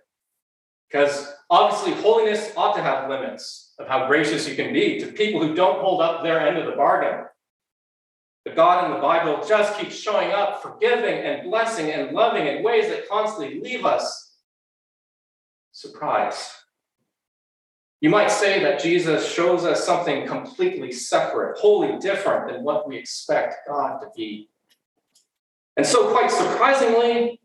Because 0.89 1.33
obviously 1.51 2.01
holiness 2.03 2.53
ought 2.57 2.77
to 2.77 2.83
have 2.83 3.09
limits 3.09 3.72
of 3.83 3.89
how 3.89 4.07
gracious 4.07 4.49
you 4.49 4.55
can 4.55 4.73
be 4.73 5.01
to 5.01 5.07
people 5.09 5.45
who 5.45 5.55
don't 5.55 5.81
hold 5.81 6.01
up 6.01 6.23
their 6.23 6.41
end 6.41 6.59
of 6.59 6.67
the 6.67 6.73
bargain. 6.73 7.27
But 8.45 8.57
God 8.57 8.85
in 8.85 8.93
the 8.93 9.01
Bible 9.01 9.45
just 9.47 9.79
keeps 9.79 9.95
showing 9.95 10.33
up, 10.33 10.63
forgiving 10.63 11.19
and 11.19 11.49
blessing 11.49 11.91
and 11.91 12.13
loving 12.13 12.47
in 12.47 12.63
ways 12.63 12.89
that 12.89 13.09
constantly 13.09 13.61
leave 13.61 13.85
us 13.85 14.37
surprised. 15.73 16.51
You 18.01 18.11
might 18.11 18.33
say 18.33 18.61
that 18.65 18.83
Jesus 18.83 19.33
shows 19.33 19.65
us 19.65 19.87
something 19.87 20.27
completely 20.27 20.91
separate, 20.91 21.59
wholly 21.59 21.99
different 21.99 22.51
than 22.51 22.65
what 22.65 22.89
we 22.89 22.97
expect 22.97 23.67
God 23.69 24.01
to 24.01 24.09
be. 24.17 24.49
And 25.77 25.87
so, 25.87 26.11
quite 26.11 26.31
surprisingly, 26.31 27.41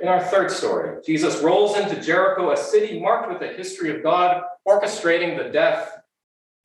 in 0.00 0.08
our 0.08 0.22
third 0.22 0.50
story, 0.50 1.00
Jesus 1.04 1.42
rolls 1.42 1.76
into 1.76 2.00
Jericho, 2.00 2.52
a 2.52 2.56
city 2.56 3.00
marked 3.00 3.30
with 3.30 3.42
a 3.48 3.54
history 3.54 3.94
of 3.94 4.02
God 4.02 4.42
orchestrating 4.66 5.36
the 5.36 5.50
death 5.50 6.00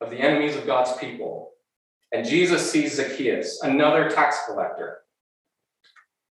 of 0.02 0.10
the 0.10 0.18
enemies 0.18 0.56
of 0.56 0.66
God's 0.66 0.94
people. 0.98 1.52
And 2.12 2.26
Jesus 2.26 2.70
sees 2.70 2.96
Zacchaeus, 2.96 3.62
another 3.62 4.10
tax 4.10 4.40
collector. 4.48 5.00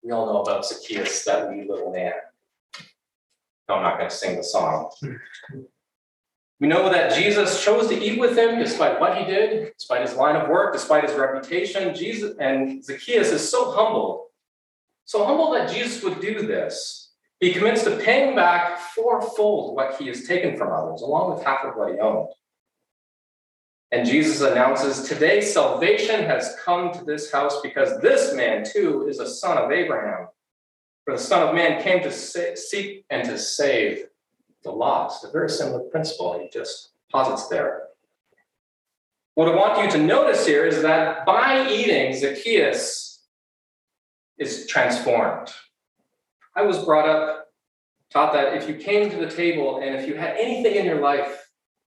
We 0.03 0.13
all 0.13 0.27
know 0.27 0.43
about 0.43 0.67
Zacchaeus, 0.67 1.25
that 1.25 1.51
wee 1.51 1.67
little 1.69 1.93
man. 1.93 2.13
No, 3.69 3.77
I'm 3.77 3.83
not 3.83 3.99
going 3.99 4.11
to 4.11 4.15
sing 4.15 4.37
the 4.37 4.45
song. 4.45 4.91
We 6.61 6.69
know 6.69 6.89
that 6.89 7.15
Jesus 7.15 7.65
chose 7.65 7.89
to 7.89 7.99
eat 7.99 8.21
with 8.21 8.39
him 8.39 8.59
despite 8.59 9.01
what 9.01 9.19
he 9.19 9.25
did, 9.25 9.73
despite 9.77 10.03
his 10.03 10.15
line 10.15 10.37
of 10.37 10.49
work, 10.49 10.73
despite 10.73 11.05
his 11.05 11.15
reputation. 11.15 11.95
Jesus 11.95 12.37
and 12.39 12.85
Zacchaeus 12.85 13.33
is 13.33 13.51
so 13.51 13.73
humble, 13.73 14.29
so 15.05 15.25
humble 15.25 15.53
that 15.53 15.71
Jesus 15.71 16.03
would 16.03 16.21
do 16.21 16.47
this. 16.47 17.11
He 17.41 17.53
commits 17.53 17.85
to 17.85 17.97
paying 17.97 18.35
back 18.35 18.79
fourfold 18.79 19.77
what 19.77 19.97
he 19.97 20.07
has 20.09 20.27
taken 20.27 20.57
from 20.57 20.73
others, 20.73 21.03
along 21.03 21.35
with 21.35 21.45
half 21.45 21.65
of 21.65 21.77
what 21.77 21.93
he 21.93 21.99
owned. 21.99 22.29
And 23.91 24.09
Jesus 24.09 24.41
announces, 24.41 25.09
Today 25.09 25.41
salvation 25.41 26.25
has 26.25 26.57
come 26.65 26.93
to 26.93 27.05
this 27.05 27.31
house 27.31 27.61
because 27.61 28.01
this 28.01 28.35
man 28.35 28.65
too 28.65 29.07
is 29.09 29.21
a 29.21 29.29
son 29.29 29.59
of 29.59 29.71
Abraham. 29.71 30.29
For 31.05 31.13
the 31.13 31.23
Son 31.23 31.47
of 31.47 31.55
Man 31.55 31.83
came 31.83 32.03
to 32.03 32.11
seek 32.11 33.05
and 33.11 33.29
to 33.29 33.37
save 33.37 34.07
the 34.63 34.71
lost. 34.71 35.23
A 35.25 35.31
very 35.31 35.51
similar 35.51 35.81
principle 35.81 36.39
he 36.39 36.49
just 36.49 36.93
posits 37.13 37.49
there. 37.49 37.89
What 39.35 39.49
I 39.49 39.55
want 39.55 39.85
you 39.85 39.91
to 39.99 40.05
notice 40.05 40.47
here 40.47 40.65
is 40.65 40.81
that 40.83 41.27
by 41.27 41.69
eating, 41.69 42.17
Zacchaeus 42.17 43.04
is 44.39 44.67
transformed. 44.67 45.53
I 46.57 46.63
was 46.63 46.85
brought 46.85 47.09
up, 47.09 47.49
taught 48.11 48.33
that 48.33 48.55
if 48.55 48.69
you 48.69 48.75
came 48.75 49.11
to 49.11 49.17
the 49.17 49.31
table 49.31 49.81
and 49.83 49.95
if 49.95 50.07
you 50.07 50.15
had 50.15 50.37
anything 50.37 50.77
in 50.77 50.85
your 50.85 51.01
life, 51.01 51.49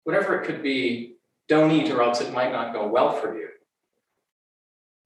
whatever 0.03 0.39
it 0.39 0.45
could 0.45 0.61
be, 0.61 1.15
don't 1.47 1.71
eat 1.71 1.89
or 1.91 2.01
else 2.01 2.21
it 2.21 2.33
might 2.33 2.51
not 2.51 2.73
go 2.73 2.87
well 2.87 3.11
for 3.11 3.37
you. 3.37 3.47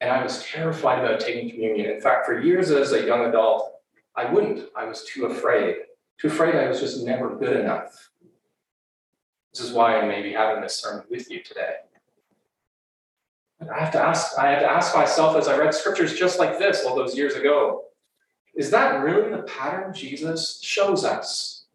And 0.01 0.11
I 0.11 0.21
was 0.21 0.43
terrified 0.43 1.03
about 1.03 1.19
taking 1.19 1.49
communion. 1.49 1.91
In 1.91 2.01
fact, 2.01 2.25
for 2.25 2.41
years 2.41 2.71
as 2.71 2.91
a 2.91 3.05
young 3.05 3.25
adult, 3.25 3.71
I 4.15 4.25
wouldn't. 4.25 4.69
I 4.75 4.85
was 4.85 5.05
too 5.05 5.27
afraid 5.27 5.75
too 6.23 6.27
afraid 6.27 6.55
I 6.55 6.67
was 6.67 6.79
just 6.79 7.05
never 7.05 7.35
good 7.35 7.59
enough. 7.59 8.09
This 9.51 9.61
is 9.61 9.73
why 9.73 9.99
I 9.99 10.07
may 10.07 10.21
be 10.21 10.31
having 10.31 10.61
this 10.61 10.79
sermon 10.79 11.05
with 11.09 11.29
you 11.29 11.43
today. 11.43 11.75
I 13.69 13.79
have 13.79 13.91
to 13.93 13.99
ask, 13.99 14.37
I 14.37 14.51
have 14.51 14.61
to 14.61 14.69
ask 14.69 14.95
myself 14.95 15.35
as 15.37 15.47
I 15.47 15.57
read 15.57 15.73
scriptures 15.73 16.17
just 16.17 16.39
like 16.39 16.59
this 16.59 16.85
all 16.85 16.95
those 16.95 17.15
years 17.15 17.35
ago, 17.35 17.85
is 18.55 18.69
that 18.71 19.03
really 19.03 19.29
the 19.31 19.43
pattern 19.43 19.93
Jesus 19.93 20.61
shows 20.61 21.03
us? 21.03 21.65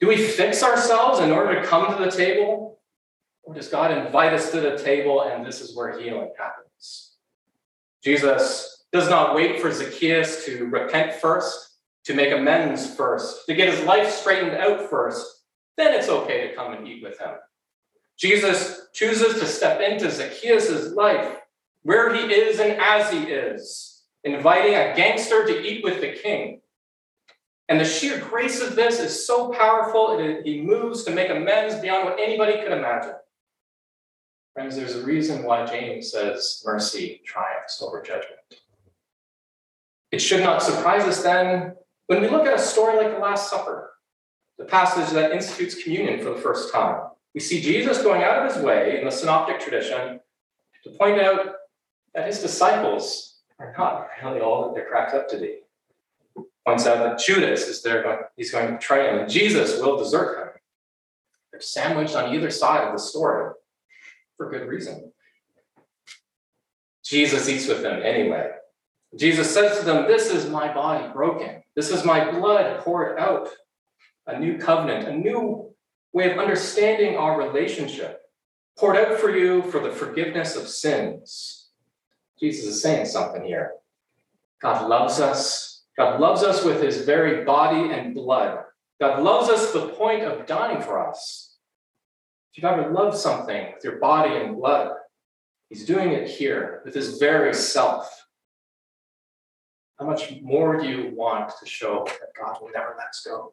Do 0.00 0.08
we 0.08 0.16
fix 0.16 0.62
ourselves 0.62 1.20
in 1.20 1.30
order 1.30 1.60
to 1.60 1.66
come 1.66 1.94
to 1.96 2.04
the 2.04 2.10
table? 2.10 2.78
Or 3.42 3.54
does 3.54 3.68
God 3.68 3.90
invite 3.90 4.32
us 4.32 4.50
to 4.52 4.60
the 4.60 4.78
table 4.78 5.22
and 5.22 5.44
this 5.44 5.60
is 5.60 5.74
where 5.74 5.98
healing 5.98 6.32
happens? 6.38 7.16
Jesus 8.02 8.84
does 8.92 9.08
not 9.08 9.34
wait 9.34 9.60
for 9.60 9.72
Zacchaeus 9.72 10.44
to 10.46 10.66
repent 10.66 11.14
first, 11.14 11.78
to 12.04 12.14
make 12.14 12.32
amends 12.32 12.94
first, 12.94 13.46
to 13.46 13.54
get 13.54 13.68
his 13.68 13.84
life 13.84 14.10
straightened 14.10 14.56
out 14.56 14.88
first. 14.88 15.44
Then 15.76 15.94
it's 15.94 16.08
okay 16.08 16.48
to 16.48 16.54
come 16.54 16.72
and 16.72 16.86
eat 16.86 17.02
with 17.02 17.18
him. 17.18 17.34
Jesus 18.18 18.88
chooses 18.92 19.38
to 19.38 19.46
step 19.46 19.80
into 19.80 20.10
Zacchaeus' 20.10 20.92
life 20.92 21.38
where 21.82 22.12
he 22.12 22.32
is 22.34 22.58
and 22.58 22.72
as 22.72 23.10
he 23.10 23.20
is, 23.20 24.02
inviting 24.24 24.74
a 24.74 24.94
gangster 24.96 25.46
to 25.46 25.66
eat 25.66 25.84
with 25.84 26.00
the 26.00 26.12
king. 26.12 26.60
And 27.68 27.78
the 27.78 27.84
sheer 27.84 28.18
grace 28.18 28.60
of 28.60 28.76
this 28.76 28.98
is 28.98 29.26
so 29.26 29.50
powerful, 29.52 30.18
it, 30.18 30.44
he 30.44 30.62
moves 30.62 31.04
to 31.04 31.12
make 31.12 31.30
amends 31.30 31.76
beyond 31.76 32.06
what 32.06 32.18
anybody 32.18 32.60
could 32.60 32.72
imagine. 32.72 33.14
Friends, 34.54 34.74
there's 34.74 34.96
a 34.96 35.04
reason 35.04 35.44
why 35.44 35.64
James 35.66 36.10
says 36.10 36.62
mercy 36.64 37.20
triumphs 37.24 37.80
over 37.80 38.02
judgment. 38.02 38.40
It 40.10 40.20
should 40.20 40.40
not 40.40 40.62
surprise 40.62 41.04
us 41.04 41.22
then 41.22 41.74
when 42.06 42.22
we 42.22 42.28
look 42.28 42.46
at 42.46 42.54
a 42.54 42.58
story 42.58 42.96
like 42.96 43.14
the 43.14 43.20
Last 43.20 43.50
Supper, 43.50 43.92
the 44.58 44.64
passage 44.64 45.12
that 45.14 45.30
institutes 45.30 45.82
communion 45.82 46.18
for 46.18 46.30
the 46.30 46.40
first 46.40 46.72
time. 46.72 47.07
We 47.34 47.40
see 47.40 47.60
Jesus 47.60 48.02
going 48.02 48.22
out 48.22 48.44
of 48.44 48.54
his 48.54 48.62
way 48.62 48.98
in 48.98 49.04
the 49.04 49.10
synoptic 49.10 49.60
tradition 49.60 50.20
to 50.84 50.90
point 50.98 51.20
out 51.20 51.54
that 52.14 52.26
his 52.26 52.40
disciples 52.40 53.40
are 53.58 53.74
not 53.76 54.08
really 54.22 54.40
all 54.40 54.64
that 54.64 54.74
they're 54.74 54.88
cracked 54.88 55.14
up 55.14 55.28
to 55.28 55.38
be. 55.38 55.58
Points 56.66 56.86
out 56.86 56.98
that 56.98 57.18
Judas 57.18 57.66
is 57.66 57.82
there, 57.82 58.30
he's 58.36 58.50
going 58.50 58.66
to 58.66 58.72
betray 58.74 59.10
him, 59.10 59.20
and 59.20 59.30
Jesus 59.30 59.80
will 59.80 59.98
desert 59.98 60.38
him. 60.38 60.48
They're 61.50 61.60
sandwiched 61.60 62.14
on 62.14 62.34
either 62.34 62.50
side 62.50 62.86
of 62.86 62.92
the 62.92 62.98
story 62.98 63.52
for 64.36 64.50
good 64.50 64.68
reason. 64.68 65.12
Jesus 67.04 67.48
eats 67.48 67.66
with 67.66 67.82
them 67.82 68.02
anyway. 68.02 68.50
Jesus 69.16 69.52
says 69.52 69.78
to 69.78 69.84
them, 69.84 70.06
This 70.06 70.30
is 70.30 70.50
my 70.50 70.72
body 70.72 71.10
broken. 71.12 71.62
This 71.74 71.90
is 71.90 72.04
my 72.04 72.30
blood 72.30 72.80
poured 72.80 73.18
out. 73.18 73.48
A 74.26 74.38
new 74.38 74.58
covenant, 74.58 75.08
a 75.08 75.16
new 75.16 75.74
way 76.12 76.30
of 76.30 76.38
understanding 76.38 77.16
our 77.16 77.38
relationship, 77.38 78.20
poured 78.78 78.96
out 78.96 79.18
for 79.18 79.36
you 79.36 79.62
for 79.62 79.80
the 79.80 79.90
forgiveness 79.90 80.56
of 80.56 80.68
sins. 80.68 81.68
Jesus 82.40 82.66
is 82.66 82.82
saying 82.82 83.06
something 83.06 83.44
here. 83.44 83.72
God 84.62 84.88
loves 84.88 85.20
us. 85.20 85.82
God 85.96 86.20
loves 86.20 86.42
us 86.42 86.64
with 86.64 86.82
his 86.82 87.04
very 87.04 87.44
body 87.44 87.92
and 87.92 88.14
blood. 88.14 88.60
God 89.00 89.22
loves 89.22 89.48
us 89.48 89.72
to 89.72 89.80
the 89.80 89.88
point 89.88 90.22
of 90.22 90.46
dying 90.46 90.80
for 90.80 91.08
us. 91.08 91.56
If 92.52 92.62
you've 92.62 92.72
ever 92.72 92.90
loved 92.90 93.16
something 93.16 93.72
with 93.74 93.84
your 93.84 93.98
body 93.98 94.36
and 94.36 94.56
blood, 94.56 94.92
he's 95.68 95.84
doing 95.84 96.12
it 96.12 96.28
here 96.28 96.82
with 96.84 96.94
his 96.94 97.18
very 97.18 97.54
self. 97.54 98.26
How 99.98 100.06
much 100.06 100.40
more 100.42 100.80
do 100.80 100.88
you 100.88 101.12
want 101.14 101.52
to 101.58 101.66
show 101.66 102.04
that 102.06 102.28
God 102.40 102.58
will 102.60 102.70
never 102.72 102.94
let 102.96 103.08
us 103.08 103.26
go? 103.26 103.52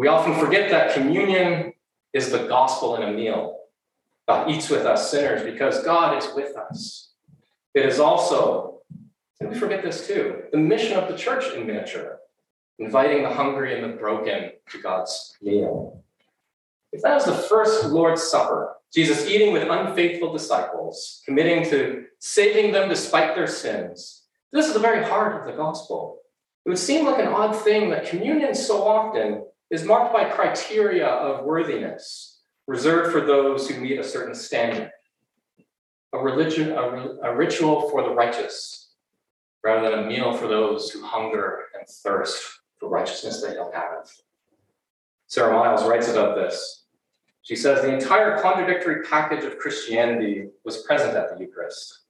We 0.00 0.08
often 0.08 0.34
forget 0.34 0.70
that 0.70 0.94
communion 0.94 1.74
is 2.14 2.30
the 2.30 2.46
gospel 2.46 2.96
in 2.96 3.02
a 3.02 3.12
meal. 3.12 3.58
God 4.26 4.50
eats 4.50 4.70
with 4.70 4.86
us 4.86 5.10
sinners 5.10 5.42
because 5.42 5.84
God 5.84 6.16
is 6.16 6.26
with 6.34 6.56
us. 6.56 7.12
It 7.74 7.84
is 7.84 8.00
also, 8.00 8.80
and 9.40 9.50
we 9.50 9.58
forget 9.58 9.82
this 9.82 10.06
too, 10.06 10.44
the 10.52 10.56
mission 10.56 10.96
of 10.96 11.06
the 11.06 11.18
church 11.18 11.52
in 11.54 11.66
miniature, 11.66 12.18
inviting 12.78 13.24
the 13.24 13.28
hungry 13.28 13.78
and 13.78 13.92
the 13.92 13.94
broken 13.94 14.52
to 14.70 14.78
God's 14.80 15.36
meal. 15.42 16.02
If 16.92 17.02
that 17.02 17.12
was 17.12 17.26
the 17.26 17.34
first 17.34 17.84
Lord's 17.84 18.22
Supper, 18.22 18.76
Jesus 18.94 19.28
eating 19.28 19.52
with 19.52 19.68
unfaithful 19.68 20.32
disciples, 20.32 21.20
committing 21.26 21.68
to 21.68 22.06
saving 22.20 22.72
them 22.72 22.88
despite 22.88 23.34
their 23.34 23.46
sins, 23.46 24.22
this 24.50 24.66
is 24.66 24.72
the 24.72 24.80
very 24.80 25.04
heart 25.04 25.42
of 25.42 25.46
the 25.46 25.62
gospel. 25.62 26.22
It 26.64 26.70
would 26.70 26.78
seem 26.78 27.04
like 27.04 27.18
an 27.18 27.28
odd 27.28 27.54
thing 27.54 27.90
that 27.90 28.08
communion 28.08 28.54
so 28.54 28.88
often 28.88 29.42
is 29.70 29.84
marked 29.84 30.12
by 30.12 30.24
criteria 30.24 31.06
of 31.06 31.44
worthiness, 31.44 32.40
reserved 32.66 33.12
for 33.12 33.20
those 33.20 33.68
who 33.68 33.80
meet 33.80 33.98
a 33.98 34.04
certain 34.04 34.34
standard. 34.34 34.90
A 36.12 36.18
religion, 36.18 36.72
a, 36.72 37.18
a 37.22 37.34
ritual 37.34 37.88
for 37.88 38.02
the 38.02 38.10
righteous, 38.10 38.90
rather 39.62 39.90
than 39.90 40.00
a 40.00 40.06
meal 40.06 40.36
for 40.36 40.48
those 40.48 40.90
who 40.90 41.04
hunger 41.04 41.66
and 41.78 41.88
thirst 41.88 42.60
for 42.78 42.88
righteousness 42.88 43.42
they 43.42 43.54
don't 43.54 43.74
have. 43.74 44.10
Sara 45.28 45.52
Miles 45.52 45.86
writes 45.86 46.08
about 46.08 46.34
this. 46.34 46.86
She 47.42 47.54
says 47.54 47.82
the 47.82 47.94
entire 47.94 48.40
contradictory 48.40 49.04
package 49.04 49.44
of 49.44 49.58
Christianity 49.58 50.48
was 50.64 50.82
present 50.82 51.16
at 51.16 51.32
the 51.32 51.44
Eucharist. 51.44 52.00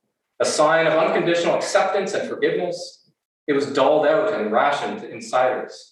A 0.40 0.44
sign 0.44 0.86
of 0.86 0.94
unconditional 0.94 1.54
acceptance 1.54 2.14
and 2.14 2.28
forgiveness, 2.28 3.10
it 3.46 3.52
was 3.52 3.66
dulled 3.72 4.06
out 4.06 4.32
and 4.32 4.50
rationed 4.50 5.00
to 5.00 5.10
insiders. 5.10 5.89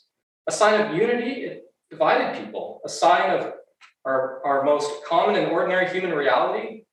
A 0.48 0.52
sign 0.52 0.80
of 0.80 0.96
unity, 0.96 1.42
it 1.42 1.64
divided 1.90 2.42
people. 2.42 2.80
A 2.82 2.88
sign 2.88 3.38
of 3.38 3.52
our, 4.06 4.40
our 4.46 4.64
most 4.64 5.04
common 5.04 5.36
and 5.36 5.52
ordinary 5.52 5.90
human 5.90 6.12
reality, 6.12 6.84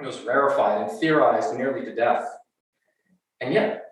it 0.00 0.06
was 0.06 0.22
rarefied 0.22 0.88
and 0.88 0.98
theorized 0.98 1.54
nearly 1.54 1.84
to 1.84 1.94
death. 1.94 2.26
And 3.42 3.52
yet, 3.52 3.82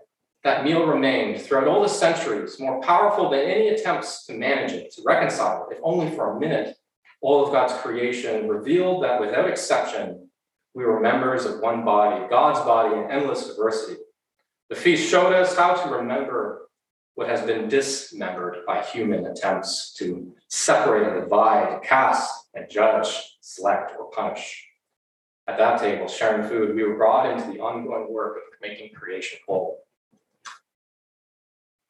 that 0.42 0.64
meal 0.64 0.86
remained 0.86 1.42
throughout 1.42 1.68
all 1.68 1.82
the 1.82 1.88
centuries 1.88 2.58
more 2.58 2.80
powerful 2.80 3.28
than 3.28 3.40
any 3.40 3.68
attempts 3.68 4.24
to 4.26 4.32
manage 4.32 4.72
it, 4.72 4.92
to 4.94 5.02
reconcile 5.04 5.68
it, 5.70 5.76
if 5.76 5.80
only 5.82 6.10
for 6.10 6.34
a 6.34 6.40
minute. 6.40 6.74
All 7.20 7.44
of 7.44 7.52
God's 7.52 7.74
creation 7.74 8.48
revealed 8.48 9.04
that 9.04 9.20
without 9.20 9.48
exception, 9.48 10.30
we 10.74 10.84
were 10.84 11.00
members 11.00 11.44
of 11.44 11.60
one 11.60 11.84
body, 11.84 12.26
God's 12.28 12.60
body 12.60 12.94
in 12.94 13.10
endless 13.10 13.48
diversity. 13.48 14.00
The 14.70 14.76
feast 14.76 15.10
showed 15.10 15.32
us 15.34 15.56
how 15.56 15.74
to 15.74 15.94
remember 15.94 16.68
what 17.14 17.28
has 17.28 17.42
been 17.42 17.68
dismembered 17.68 18.58
by 18.66 18.82
human 18.82 19.26
attempts 19.26 19.94
to 19.94 20.34
separate 20.48 21.06
and 21.06 21.22
divide, 21.22 21.82
cast 21.82 22.48
and 22.54 22.68
judge, 22.68 23.36
select 23.40 23.92
or 23.98 24.10
punish. 24.10 24.66
At 25.46 25.58
that 25.58 25.78
table, 25.78 26.08
sharing 26.08 26.48
food, 26.48 26.74
we 26.74 26.82
were 26.82 26.96
brought 26.96 27.30
into 27.30 27.52
the 27.52 27.60
ongoing 27.60 28.12
work 28.12 28.38
of 28.38 28.42
making 28.62 28.94
creation 28.94 29.38
whole. 29.46 29.84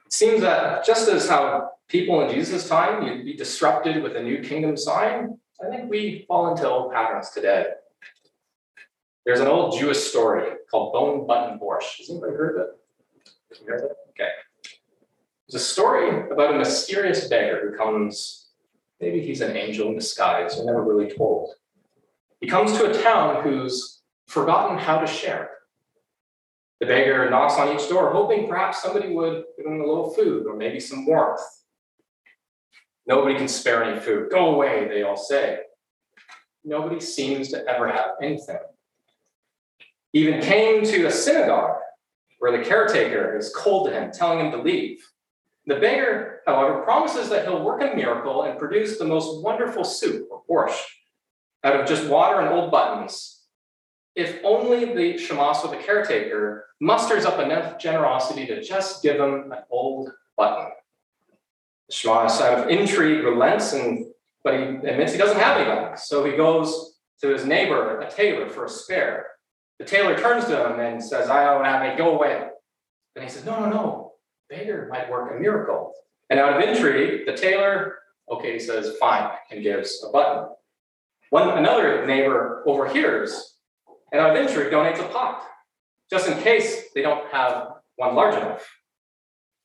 It 0.06 0.12
seems 0.12 0.40
that 0.42 0.84
just 0.84 1.08
as 1.08 1.28
how 1.28 1.70
people 1.88 2.20
in 2.22 2.34
Jesus' 2.34 2.68
time 2.68 3.06
you'd 3.06 3.24
be 3.24 3.34
disrupted 3.34 4.02
with 4.02 4.16
a 4.16 4.22
new 4.22 4.42
kingdom 4.42 4.76
sign, 4.76 5.38
I 5.64 5.70
think 5.70 5.88
we 5.88 6.24
fall 6.26 6.50
into 6.50 6.68
old 6.68 6.92
patterns 6.92 7.30
today. 7.30 7.66
There's 9.24 9.40
an 9.40 9.46
old 9.46 9.78
Jewish 9.78 9.98
story 9.98 10.50
called 10.70 10.92
Bone 10.92 11.26
Button 11.26 11.58
Borscht. 11.58 11.98
Has 11.98 12.10
anybody 12.10 12.32
heard 12.32 12.56
of 12.56 12.66
it? 12.68 13.66
Heard 13.66 13.84
it? 13.84 13.96
Okay. 14.10 14.30
There's 15.54 15.66
a 15.66 15.68
story 15.68 16.08
about 16.32 16.52
a 16.52 16.58
mysterious 16.58 17.28
beggar 17.28 17.60
who 17.70 17.76
comes, 17.76 18.48
maybe 19.00 19.20
he's 19.20 19.40
an 19.40 19.56
angel 19.56 19.86
in 19.86 19.94
disguise, 19.94 20.56
we're 20.56 20.64
never 20.64 20.82
really 20.82 21.14
told. 21.14 21.54
He 22.40 22.48
comes 22.48 22.72
to 22.72 22.90
a 22.90 23.02
town 23.04 23.44
who's 23.44 24.02
forgotten 24.26 24.78
how 24.78 24.98
to 24.98 25.06
share. 25.06 25.50
The 26.80 26.86
beggar 26.86 27.30
knocks 27.30 27.54
on 27.54 27.72
each 27.72 27.88
door, 27.88 28.10
hoping 28.10 28.48
perhaps 28.48 28.82
somebody 28.82 29.14
would 29.14 29.44
give 29.56 29.64
him 29.64 29.80
a 29.80 29.86
little 29.86 30.12
food 30.12 30.44
or 30.48 30.56
maybe 30.56 30.80
some 30.80 31.06
warmth. 31.06 31.40
Nobody 33.06 33.36
can 33.36 33.46
spare 33.46 33.84
any 33.84 34.00
food. 34.00 34.30
Go 34.32 34.56
away, 34.56 34.88
they 34.88 35.04
all 35.04 35.16
say. 35.16 35.60
Nobody 36.64 36.98
seems 36.98 37.50
to 37.50 37.64
ever 37.68 37.86
have 37.86 38.16
anything. 38.20 38.58
He 40.12 40.26
even 40.26 40.40
came 40.40 40.82
to 40.82 41.06
a 41.06 41.12
synagogue 41.12 41.78
where 42.40 42.50
the 42.50 42.64
caretaker 42.64 43.36
is 43.38 43.54
cold 43.54 43.86
to 43.86 43.94
him, 43.94 44.10
telling 44.10 44.40
him 44.40 44.50
to 44.50 44.58
leave. 44.60 44.98
The 45.66 45.76
beggar, 45.76 46.40
however, 46.46 46.82
promises 46.82 47.30
that 47.30 47.44
he'll 47.44 47.62
work 47.62 47.80
a 47.82 47.94
miracle 47.96 48.42
and 48.42 48.58
produce 48.58 48.98
the 48.98 49.04
most 49.04 49.42
wonderful 49.42 49.84
soup 49.84 50.28
or 50.30 50.42
borscht 50.48 50.84
out 51.62 51.80
of 51.80 51.88
just 51.88 52.06
water 52.06 52.40
and 52.40 52.50
old 52.50 52.70
buttons, 52.70 53.40
if 54.14 54.38
only 54.44 54.84
the 54.84 55.14
shemasa, 55.14 55.70
the 55.70 55.78
caretaker, 55.78 56.66
musters 56.80 57.24
up 57.24 57.40
enough 57.40 57.78
generosity 57.78 58.46
to 58.46 58.62
just 58.62 59.02
give 59.02 59.16
him 59.16 59.50
an 59.50 59.60
old 59.70 60.10
button. 60.36 60.70
The 61.88 61.94
shemasa, 61.94 62.42
out 62.42 62.58
of 62.64 62.68
intrigue, 62.68 63.24
relents, 63.24 63.72
and 63.72 64.06
but 64.44 64.54
he 64.54 64.60
admits 64.60 65.12
he 65.12 65.18
doesn't 65.18 65.40
have 65.40 65.56
any 65.56 65.66
buttons. 65.66 66.02
So 66.02 66.22
he 66.24 66.36
goes 66.36 66.98
to 67.22 67.28
his 67.28 67.46
neighbor, 67.46 68.00
a 68.00 68.10
tailor, 68.10 68.50
for 68.50 68.66
a 68.66 68.68
spare. 68.68 69.26
The 69.78 69.86
tailor 69.86 70.18
turns 70.18 70.44
to 70.44 70.66
him 70.66 70.78
and 70.78 71.02
says, 71.02 71.30
I 71.30 71.44
don't 71.44 71.64
have 71.64 71.82
any, 71.82 71.96
go 71.96 72.14
away. 72.14 72.48
And 73.16 73.24
he 73.24 73.30
says, 73.30 73.46
No, 73.46 73.58
no, 73.60 73.70
no. 73.70 74.03
Beggar 74.48 74.88
might 74.90 75.10
work 75.10 75.32
a 75.32 75.40
miracle. 75.40 75.92
And 76.30 76.38
out 76.38 76.56
of 76.56 76.68
intrigue, 76.68 77.26
the 77.26 77.36
tailor, 77.36 77.98
okay, 78.30 78.58
says, 78.58 78.96
fine, 78.98 79.30
and 79.50 79.62
gives 79.62 80.04
a 80.06 80.10
button. 80.10 80.48
One 81.30 81.58
another 81.58 82.06
neighbor 82.06 82.62
overhears, 82.66 83.58
and 84.12 84.20
out 84.20 84.36
of 84.36 84.42
intrigue 84.42 84.72
donates 84.72 85.00
a 85.00 85.08
pot, 85.08 85.42
just 86.10 86.28
in 86.28 86.38
case 86.38 86.90
they 86.94 87.02
don't 87.02 87.30
have 87.32 87.68
one 87.96 88.14
large 88.14 88.36
enough. 88.36 88.66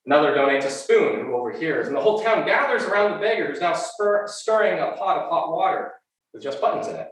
Another 0.06 0.34
donates 0.34 0.66
a 0.66 0.72
spoon 0.72 1.26
who 1.26 1.36
overhears, 1.36 1.88
and 1.88 1.96
the 1.96 2.02
whole 2.02 2.24
town 2.24 2.46
gathers 2.46 2.84
around 2.84 3.12
the 3.12 3.20
beggar 3.20 3.48
who's 3.48 3.62
now 3.62 3.74
spur- 3.74 4.26
stirring 4.28 4.80
a 4.80 4.98
pot 4.98 5.18
of 5.18 5.30
hot 5.30 5.52
water 5.52 5.94
with 6.34 6.42
just 6.42 6.62
buttons 6.62 6.88
in 6.88 6.96
it. 6.96 7.10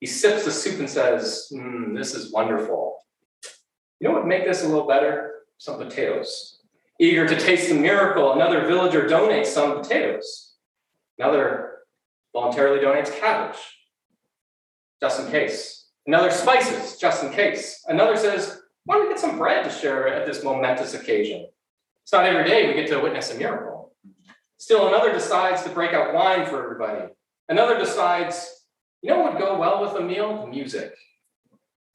He 0.00 0.06
sips 0.06 0.44
the 0.44 0.50
soup 0.50 0.80
and 0.80 0.90
says, 0.90 1.48
mm, 1.52 1.96
This 1.96 2.14
is 2.14 2.32
wonderful. 2.32 2.98
You 4.00 4.08
know 4.08 4.14
what 4.14 4.24
would 4.24 4.28
make 4.28 4.44
this 4.44 4.64
a 4.64 4.68
little 4.68 4.86
better? 4.86 5.42
Some 5.58 5.78
potatoes. 5.78 6.51
Eager 7.00 7.26
to 7.26 7.38
taste 7.38 7.68
the 7.68 7.74
miracle, 7.74 8.32
another 8.32 8.66
villager 8.66 9.08
donates 9.08 9.46
some 9.46 9.80
potatoes. 9.80 10.54
Another 11.18 11.78
voluntarily 12.32 12.84
donates 12.84 13.18
cabbage, 13.18 13.58
just 15.00 15.20
in 15.20 15.30
case. 15.30 15.88
Another 16.06 16.30
spices, 16.30 16.96
just 16.98 17.22
in 17.22 17.32
case. 17.32 17.84
Another 17.88 18.16
says, 18.16 18.62
why 18.84 18.96
don't 18.96 19.06
we 19.06 19.12
get 19.12 19.20
some 19.20 19.38
bread 19.38 19.64
to 19.64 19.70
share 19.70 20.08
at 20.08 20.26
this 20.26 20.42
momentous 20.42 20.94
occasion? 20.94 21.46
It's 22.02 22.12
not 22.12 22.24
every 22.24 22.44
day 22.44 22.66
we 22.66 22.74
get 22.74 22.88
to 22.88 22.98
witness 22.98 23.32
a 23.32 23.36
miracle. 23.36 23.92
Still, 24.58 24.88
another 24.88 25.12
decides 25.12 25.62
to 25.62 25.70
break 25.70 25.92
out 25.92 26.14
wine 26.14 26.46
for 26.46 26.62
everybody. 26.62 27.12
Another 27.48 27.78
decides, 27.78 28.66
you 29.02 29.10
know 29.10 29.20
what 29.20 29.34
would 29.34 29.42
go 29.42 29.58
well 29.58 29.82
with 29.82 29.94
a 29.94 30.04
meal? 30.04 30.46
Music. 30.46 30.94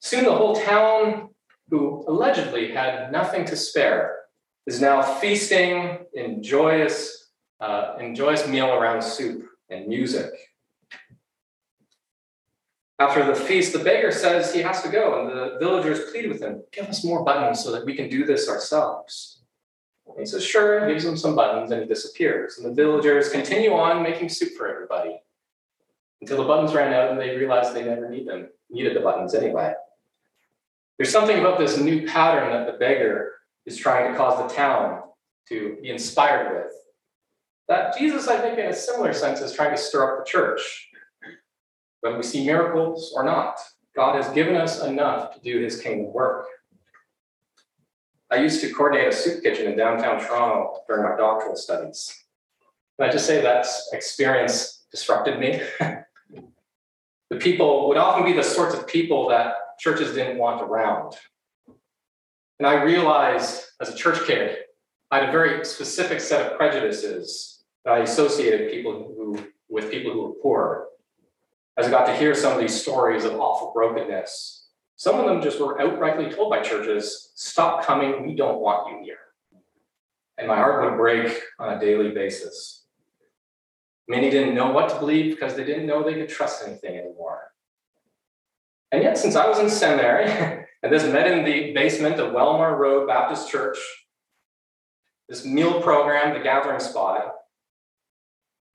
Soon 0.00 0.24
the 0.24 0.34
whole 0.34 0.56
town, 0.56 1.30
who 1.70 2.04
allegedly 2.06 2.72
had 2.72 3.10
nothing 3.12 3.44
to 3.46 3.56
spare, 3.56 4.17
is 4.68 4.82
now 4.82 5.00
feasting 5.00 5.98
in 6.12 6.42
joyous, 6.42 7.30
uh, 7.58 7.96
in 8.00 8.14
joyous 8.14 8.46
meal 8.46 8.70
around 8.74 9.00
soup 9.00 9.48
and 9.70 9.88
music. 9.88 10.30
After 12.98 13.24
the 13.24 13.34
feast, 13.34 13.72
the 13.72 13.78
beggar 13.78 14.12
says 14.12 14.52
he 14.52 14.60
has 14.60 14.82
to 14.82 14.90
go, 14.90 15.20
and 15.20 15.28
the 15.30 15.56
villagers 15.58 16.10
plead 16.10 16.28
with 16.28 16.42
him, 16.42 16.64
Give 16.70 16.84
us 16.84 17.02
more 17.02 17.24
buttons 17.24 17.64
so 17.64 17.72
that 17.72 17.86
we 17.86 17.94
can 17.94 18.10
do 18.10 18.26
this 18.26 18.46
ourselves. 18.46 19.40
He 20.18 20.26
says, 20.26 20.44
Sure, 20.44 20.86
gives 20.86 21.04
them 21.04 21.16
some 21.16 21.34
buttons, 21.34 21.70
and 21.70 21.80
he 21.80 21.88
disappears. 21.88 22.58
And 22.58 22.66
the 22.66 22.74
villagers 22.74 23.30
continue 23.30 23.72
on 23.72 24.02
making 24.02 24.28
soup 24.28 24.52
for 24.54 24.68
everybody 24.68 25.18
until 26.20 26.36
the 26.36 26.44
buttons 26.44 26.74
ran 26.74 26.92
out 26.92 27.10
and 27.10 27.18
they 27.18 27.36
realized 27.36 27.72
they 27.72 27.84
never 27.84 28.10
need 28.10 28.28
them, 28.28 28.48
needed 28.68 28.94
the 28.94 29.00
buttons 29.00 29.34
anyway. 29.34 29.72
There's 30.98 31.12
something 31.12 31.38
about 31.38 31.58
this 31.58 31.78
new 31.78 32.06
pattern 32.06 32.52
that 32.52 32.70
the 32.70 32.76
beggar 32.76 33.37
is 33.68 33.76
trying 33.76 34.10
to 34.10 34.16
cause 34.16 34.48
the 34.48 34.54
town 34.54 35.02
to 35.48 35.76
be 35.82 35.90
inspired 35.90 36.54
with. 36.54 36.72
That 37.68 37.96
Jesus, 37.98 38.26
I 38.26 38.40
think, 38.40 38.58
in 38.58 38.66
a 38.66 38.74
similar 38.74 39.12
sense, 39.12 39.40
is 39.40 39.52
trying 39.52 39.72
to 39.72 39.76
stir 39.76 40.18
up 40.18 40.24
the 40.24 40.30
church 40.30 40.88
whether 42.00 42.16
we 42.16 42.22
see 42.22 42.46
miracles 42.46 43.12
or 43.14 43.24
not. 43.24 43.58
God 43.94 44.14
has 44.16 44.32
given 44.32 44.54
us 44.54 44.82
enough 44.82 45.34
to 45.34 45.40
do 45.40 45.60
his 45.60 45.80
kingdom 45.80 46.12
work. 46.12 46.46
I 48.30 48.36
used 48.36 48.60
to 48.60 48.72
coordinate 48.72 49.08
a 49.08 49.12
soup 49.12 49.42
kitchen 49.42 49.70
in 49.70 49.76
downtown 49.76 50.20
Toronto 50.20 50.80
during 50.86 51.02
my 51.02 51.16
doctoral 51.16 51.56
studies. 51.56 52.14
And 52.98 53.08
I 53.08 53.12
just 53.12 53.26
say 53.26 53.40
that 53.42 53.66
experience 53.92 54.86
disrupted 54.90 55.38
me. 55.40 55.60
the 57.30 57.36
people 57.36 57.88
would 57.88 57.96
often 57.96 58.24
be 58.24 58.32
the 58.32 58.44
sorts 58.44 58.74
of 58.74 58.86
people 58.86 59.28
that 59.28 59.54
churches 59.78 60.14
didn't 60.14 60.38
want 60.38 60.62
around. 60.62 61.16
And 62.58 62.66
I 62.66 62.82
realized 62.82 63.62
as 63.80 63.88
a 63.88 63.94
church 63.94 64.26
kid, 64.26 64.56
I 65.10 65.20
had 65.20 65.28
a 65.28 65.32
very 65.32 65.64
specific 65.64 66.20
set 66.20 66.50
of 66.50 66.58
prejudices 66.58 67.64
that 67.84 67.94
I 67.94 67.98
associated 67.98 68.70
people 68.70 68.92
who, 68.92 69.38
with 69.68 69.90
people 69.90 70.12
who 70.12 70.22
were 70.22 70.34
poor 70.42 70.88
as 71.78 71.86
I 71.86 71.90
got 71.90 72.06
to 72.06 72.16
hear 72.16 72.34
some 72.34 72.52
of 72.52 72.58
these 72.58 72.78
stories 72.78 73.24
of 73.24 73.34
awful 73.38 73.72
brokenness, 73.72 74.66
some 74.96 75.20
of 75.20 75.26
them 75.26 75.40
just 75.40 75.60
were 75.60 75.78
outrightly 75.78 76.34
told 76.34 76.50
by 76.50 76.60
churches, 76.60 77.30
stop 77.36 77.84
coming, 77.84 78.26
we 78.26 78.34
don't 78.34 78.60
want 78.60 78.90
you 78.90 79.04
here. 79.04 79.18
And 80.36 80.48
my 80.48 80.56
heart 80.56 80.84
would 80.84 80.96
break 80.96 81.40
on 81.60 81.72
a 81.72 81.80
daily 81.80 82.10
basis. 82.10 82.86
Many 84.08 84.28
didn't 84.28 84.56
know 84.56 84.72
what 84.72 84.88
to 84.88 84.98
believe 84.98 85.34
because 85.34 85.54
they 85.54 85.64
didn't 85.64 85.86
know 85.86 86.02
they 86.02 86.14
could 86.14 86.28
trust 86.28 86.66
anything 86.66 86.96
anymore. 86.96 87.52
And 88.90 89.02
yet, 89.02 89.18
since 89.18 89.36
I 89.36 89.46
was 89.46 89.58
in 89.58 89.68
seminary, 89.68 90.30
and 90.82 90.92
this 90.92 91.04
met 91.04 91.26
in 91.26 91.44
the 91.44 91.72
basement 91.72 92.18
of 92.18 92.32
Walmer 92.32 92.76
Road 92.76 93.06
Baptist 93.06 93.50
Church, 93.50 93.78
this 95.28 95.44
meal 95.44 95.82
program, 95.82 96.34
the 96.34 96.42
gathering 96.42 96.80
spot, 96.80 97.34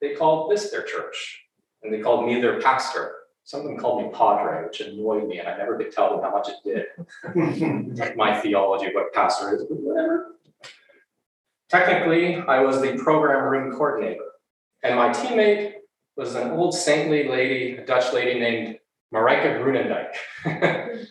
they 0.01 0.13
called 0.13 0.51
this 0.51 0.69
their 0.69 0.83
church 0.83 1.43
and 1.81 1.93
they 1.93 1.99
called 1.99 2.25
me 2.25 2.41
their 2.41 2.61
pastor. 2.61 3.15
Some 3.45 3.61
of 3.61 3.65
them 3.67 3.77
called 3.77 4.03
me 4.03 4.09
padre, 4.13 4.63
which 4.65 4.79
annoyed 4.79 5.27
me, 5.27 5.39
and 5.39 5.47
I 5.47 5.57
never 5.57 5.77
could 5.77 5.91
tell 5.91 6.11
them 6.11 6.21
how 6.21 6.31
much 6.31 6.49
it 6.49 6.55
did. 6.63 8.15
My 8.15 8.39
theology 8.39 8.87
of 8.87 8.93
what 8.93 9.13
pastor 9.13 9.55
is, 9.55 9.63
but 9.63 9.77
whatever. 9.79 10.35
Technically, 11.69 12.37
I 12.37 12.61
was 12.61 12.81
the 12.81 12.97
program 12.97 13.43
room 13.49 13.71
coordinator, 13.71 14.23
and 14.83 14.95
my 14.95 15.09
teammate 15.09 15.73
was 16.15 16.35
an 16.35 16.51
old 16.51 16.75
saintly 16.75 17.27
lady, 17.27 17.77
a 17.77 17.85
Dutch 17.85 18.13
lady 18.13 18.39
named 18.39 18.77
Marika 19.13 19.59
Grunendijk. 19.59 21.07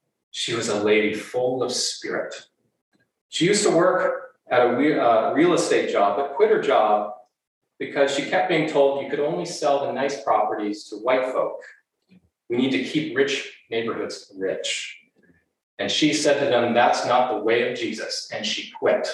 she 0.30 0.54
was 0.54 0.68
a 0.68 0.82
lady 0.82 1.14
full 1.14 1.62
of 1.62 1.72
spirit. 1.72 2.34
She 3.28 3.46
used 3.46 3.64
to 3.64 3.70
work 3.70 4.34
at 4.50 4.60
a 4.60 4.68
uh, 4.68 5.32
real 5.34 5.54
estate 5.54 5.90
job, 5.90 6.16
but 6.16 6.36
quit 6.36 6.50
her 6.50 6.60
job 6.60 7.14
because 7.78 8.14
she 8.14 8.28
kept 8.28 8.48
being 8.48 8.68
told 8.68 9.02
you 9.02 9.10
could 9.10 9.20
only 9.20 9.44
sell 9.44 9.86
the 9.86 9.92
nice 9.92 10.22
properties 10.22 10.84
to 10.84 10.96
white 10.96 11.32
folk. 11.32 11.62
We 12.48 12.56
need 12.56 12.70
to 12.70 12.84
keep 12.84 13.16
rich 13.16 13.52
neighborhoods 13.70 14.32
rich. 14.36 14.98
And 15.78 15.90
she 15.90 16.12
said 16.12 16.38
to 16.40 16.46
them, 16.46 16.74
That's 16.74 17.04
not 17.06 17.32
the 17.32 17.42
way 17.42 17.70
of 17.70 17.78
Jesus. 17.78 18.30
And 18.32 18.46
she 18.46 18.70
quit. 18.78 19.08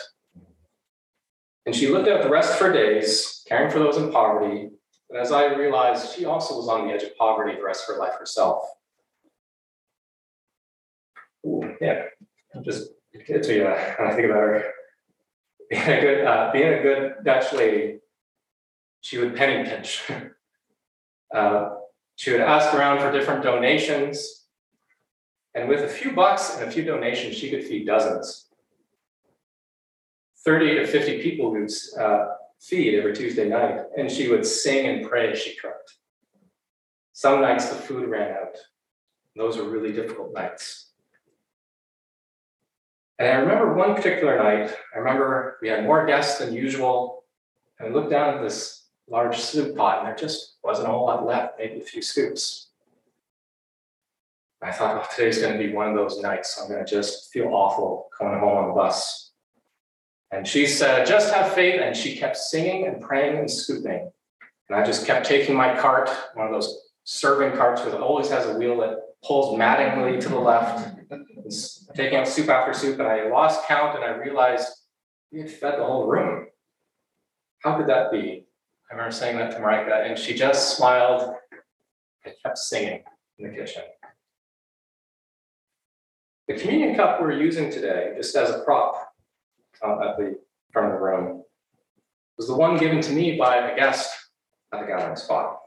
And 1.65 1.75
she 1.75 1.89
lived 1.89 2.09
out 2.09 2.23
the 2.23 2.29
rest 2.29 2.55
of 2.55 2.59
her 2.59 2.73
days 2.73 3.45
caring 3.49 3.71
for 3.71 3.79
those 3.79 3.97
in 3.97 4.13
poverty. 4.13 4.71
And 5.13 5.21
as 5.21 5.31
I 5.31 5.55
realized, 5.55 6.15
she 6.17 6.25
also 6.25 6.57
was 6.57 6.69
on 6.69 6.89
the 6.89 6.95
edge 6.95 7.03
of 7.03 7.15
poverty 7.19 7.55
the 7.55 7.63
rest 7.63 7.87
of 7.87 7.95
her 7.95 8.01
life 8.01 8.15
herself. 8.19 8.65
Ooh, 11.47 11.77
yeah, 11.83 12.05
just 12.63 12.93
get 13.27 13.43
to 13.43 13.55
you 13.55 13.65
when 13.65 14.09
I 14.09 14.15
think 14.15 14.25
about 14.25 14.39
her. 14.39 14.65
Being 15.69 15.83
a 15.83 16.01
good, 16.01 16.25
uh, 16.25 16.51
being 16.51 16.73
a 16.73 16.83
good 16.83 17.15
Dutch 17.25 17.53
lady, 17.53 17.99
she 19.03 19.19
would 19.19 19.37
penny 19.37 19.69
pinch. 19.69 20.03
uh, 21.35 21.75
she 22.17 22.31
would 22.33 22.41
ask 22.41 22.73
around 22.73 23.01
for 23.01 23.13
different 23.13 23.43
donations. 23.43 24.47
And 25.55 25.69
with 25.69 25.81
a 25.81 25.89
few 25.89 26.13
bucks 26.13 26.57
and 26.57 26.67
a 26.67 26.73
few 26.73 26.85
donations, 26.85 27.37
she 27.37 27.51
could 27.51 27.65
feed 27.65 27.87
dozens. 27.87 28.47
30 30.47 30.77
to 30.77 30.87
50 30.87 31.23
people 31.23 31.51
would 31.51 31.71
uh, 32.01 32.29
feed 32.63 32.97
every 32.97 33.13
Tuesday 33.13 33.49
night, 33.49 33.81
and 33.99 34.11
she 34.11 34.31
would 34.31 34.47
sing 34.47 34.87
and 34.87 35.09
pray 35.09 35.33
as 35.33 35.39
she 35.39 35.57
cooked. 35.57 35.97
Some 37.13 37.41
nights 37.41 37.69
the 37.69 37.75
food 37.75 38.09
ran 38.09 38.33
out. 38.33 38.57
Those 39.35 39.57
were 39.57 39.69
really 39.69 39.93
difficult 39.93 40.33
nights. 40.33 40.91
And 43.19 43.29
I 43.29 43.35
remember 43.35 43.75
one 43.75 43.95
particular 43.95 44.39
night, 44.39 44.75
I 44.95 44.99
remember 44.99 45.59
we 45.61 45.69
had 45.69 45.85
more 45.85 46.07
guests 46.07 46.39
than 46.39 46.55
usual, 46.55 47.25
and 47.79 47.89
I 47.89 47.93
looked 47.93 48.11
down 48.11 48.35
at 48.35 48.43
this 48.43 48.87
large 49.09 49.39
soup 49.39 49.77
pot, 49.77 49.99
and 49.99 50.09
there 50.09 50.15
just 50.15 50.57
wasn't 50.63 50.89
a 50.89 50.91
whole 50.93 51.07
lot 51.07 51.27
left, 51.27 51.59
maybe 51.59 51.81
a 51.81 51.85
few 51.85 52.01
scoops. 52.01 52.69
I 54.63 54.71
thought, 54.71 54.97
well, 54.97 55.09
today's 55.15 55.39
going 55.39 55.59
to 55.59 55.67
be 55.67 55.75
one 55.75 55.89
of 55.89 55.97
those 55.97 56.21
nights. 56.21 56.61
I'm 56.61 56.69
going 56.69 56.85
to 56.85 56.91
just 56.91 57.33
feel 57.33 57.49
awful 57.49 58.09
coming 58.17 58.39
home 58.39 58.57
on 58.57 58.69
the 58.69 58.75
bus. 58.75 59.32
And 60.33 60.49
she 60.49 60.67
said, 60.67 61.07
just 61.07 61.33
have 61.33 61.53
faith. 61.53 61.81
And 61.81 61.95
she 61.95 62.17
kept 62.17 62.37
singing 62.37 62.87
and 62.87 63.01
praying 63.01 63.39
and 63.39 63.51
scooping. 63.51 64.11
And 64.69 64.77
I 64.77 64.85
just 64.85 65.07
kept 65.07 65.27
taking 65.27 65.55
my 65.55 65.79
cart, 65.79 66.11
one 66.35 66.47
of 66.47 66.53
those 66.53 66.91
serving 67.05 67.57
carts 67.57 67.85
with 67.85 67.95
always 67.95 68.31
has 68.31 68.47
a 68.47 68.57
wheel 68.57 68.79
that 68.79 68.99
pulls 69.23 69.59
mattingly 69.59 70.19
to 70.21 70.29
the 70.29 70.39
left, 70.39 70.99
taking 71.95 72.19
out 72.19 72.27
soup 72.27 72.49
after 72.49 72.73
soup. 72.73 72.99
And 72.99 73.07
I 73.07 73.29
lost 73.29 73.67
count 73.69 73.97
and 73.97 74.05
I 74.05 74.17
realized 74.17 74.69
we 75.31 75.41
had 75.41 75.51
fed 75.51 75.79
the 75.79 75.85
whole 75.85 76.07
room. 76.07 76.47
How 77.59 77.77
could 77.77 77.89
that 77.89 78.11
be? 78.11 78.47
I 78.91 78.95
remember 78.95 79.15
saying 79.15 79.37
that 79.39 79.53
to 79.53 79.59
Marika, 79.59 80.07
and 80.07 80.19
she 80.19 80.35
just 80.35 80.77
smiled 80.77 81.35
and 82.25 82.35
kept 82.43 82.59
singing 82.59 83.03
in 83.39 83.51
the 83.51 83.57
kitchen. 83.57 83.83
The 86.49 86.55
communion 86.55 86.95
cup 86.95 87.21
we're 87.21 87.33
using 87.33 87.71
today, 87.71 88.13
just 88.17 88.35
as 88.37 88.51
a 88.51 88.59
prop 88.61 89.12
uh, 89.85 90.09
at 90.09 90.17
the 90.17 90.39
front 90.73 90.93
of 90.93 90.99
the 90.99 91.05
room, 91.05 91.43
was 92.37 92.47
the 92.47 92.57
one 92.57 92.77
given 92.77 93.01
to 93.01 93.13
me 93.13 93.37
by 93.37 93.57
a 93.57 93.77
guest 93.77 94.11
at 94.73 94.81
the 94.81 94.87
gathering 94.87 95.17
spot. 95.17 95.59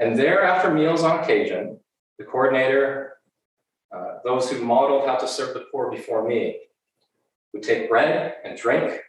And 0.00 0.18
there, 0.18 0.42
after 0.42 0.72
meals 0.72 1.02
on 1.02 1.24
Cajun, 1.24 1.78
the 2.18 2.24
coordinator, 2.24 3.18
uh, 3.94 4.18
those 4.24 4.50
who 4.50 4.64
modeled 4.64 5.06
how 5.06 5.16
to 5.16 5.28
serve 5.28 5.54
the 5.54 5.66
poor 5.70 5.90
before 5.90 6.26
me, 6.26 6.58
would 7.52 7.62
take 7.62 7.88
bread 7.88 8.36
and 8.44 8.58
drink 8.58 9.00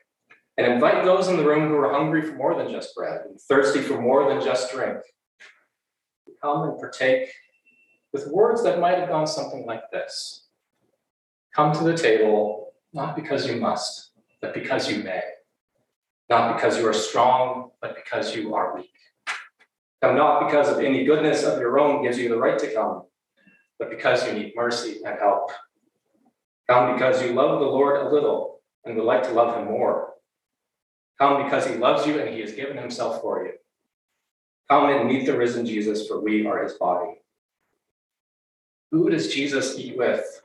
and 0.58 0.71
invite 0.71 1.03
those 1.03 1.27
in 1.27 1.38
the 1.38 1.45
room 1.45 1.69
who 1.69 1.77
are 1.77 1.93
hungry 1.93 2.21
for 2.21 2.36
more 2.36 2.56
than 2.56 2.71
just 2.71 2.93
bread 2.95 3.21
and 3.25 3.39
thirsty 3.41 3.82
for 3.82 3.99
more 3.99 4.29
than 4.29 4.43
just 4.43 4.71
drink 4.71 4.97
to 6.25 6.32
come 6.41 6.69
and 6.69 6.79
partake 6.79 7.29
with 8.12 8.27
words 8.27 8.63
that 8.63 8.79
might 8.79 8.99
have 8.99 9.10
gone 9.10 9.27
something 9.27 9.65
like 9.65 9.89
this 9.91 10.41
Come 11.56 11.71
to 11.73 11.84
the 11.84 11.95
table, 11.95 12.62
not 12.93 13.15
because 13.15 13.47
you 13.47 13.58
must, 13.58 14.12
but 14.41 14.53
because 14.53 14.89
you 14.89 15.03
may. 15.03 15.21
Not 16.29 16.56
because 16.56 16.77
you 16.77 16.88
are 16.88 16.93
strong, 16.93 17.71
but 17.82 17.95
because 17.95 18.36
you 18.36 18.56
are 18.56 18.75
weak. 18.75 18.93
Come 20.01 20.15
not 20.15 20.45
because 20.45 20.69
of 20.69 20.79
any 20.79 21.06
goodness 21.06 21.43
of 21.43 21.60
your 21.60 21.79
own 21.79 22.03
gives 22.03 22.17
you 22.17 22.29
the 22.29 22.38
right 22.38 22.60
to 22.60 22.73
come, 22.73 23.03
but 23.79 23.89
because 23.89 24.25
you 24.27 24.34
need 24.34 24.53
mercy 24.56 24.99
and 25.06 25.17
help. 25.17 25.51
Come 26.69 26.93
because 26.93 27.21
you 27.21 27.34
love 27.34 27.60
the 27.60 27.65
Lord 27.65 28.06
a 28.06 28.10
little 28.10 28.62
and 28.86 28.95
would 28.95 29.06
like 29.06 29.23
to 29.23 29.32
love 29.32 29.58
him 29.58 29.65
more. 29.65 30.13
Come 31.19 31.43
because 31.43 31.65
he 31.65 31.75
loves 31.75 32.06
you 32.06 32.19
and 32.19 32.34
he 32.34 32.41
has 32.41 32.53
given 32.53 32.77
himself 32.77 33.21
for 33.21 33.45
you. 33.45 33.53
Come 34.69 34.89
and 34.89 35.08
meet 35.08 35.25
the 35.25 35.38
risen 35.38 35.65
Jesus, 35.65 36.08
for 36.08 36.21
we 36.21 36.45
are 36.45 36.63
his 36.63 36.73
body. 36.73 37.21
Who 38.91 39.10
does 39.10 39.34
Jesus 39.34 39.77
eat 39.77 39.97
with? 39.97 40.42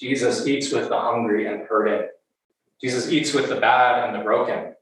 Jesus 0.00 0.46
eats 0.46 0.72
with 0.72 0.88
the 0.88 0.98
hungry 0.98 1.46
and 1.46 1.66
hurting. 1.66 2.08
Jesus 2.80 3.12
eats 3.12 3.34
with 3.34 3.50
the 3.50 3.60
bad 3.60 4.08
and 4.08 4.18
the 4.18 4.24
broken. 4.24 4.74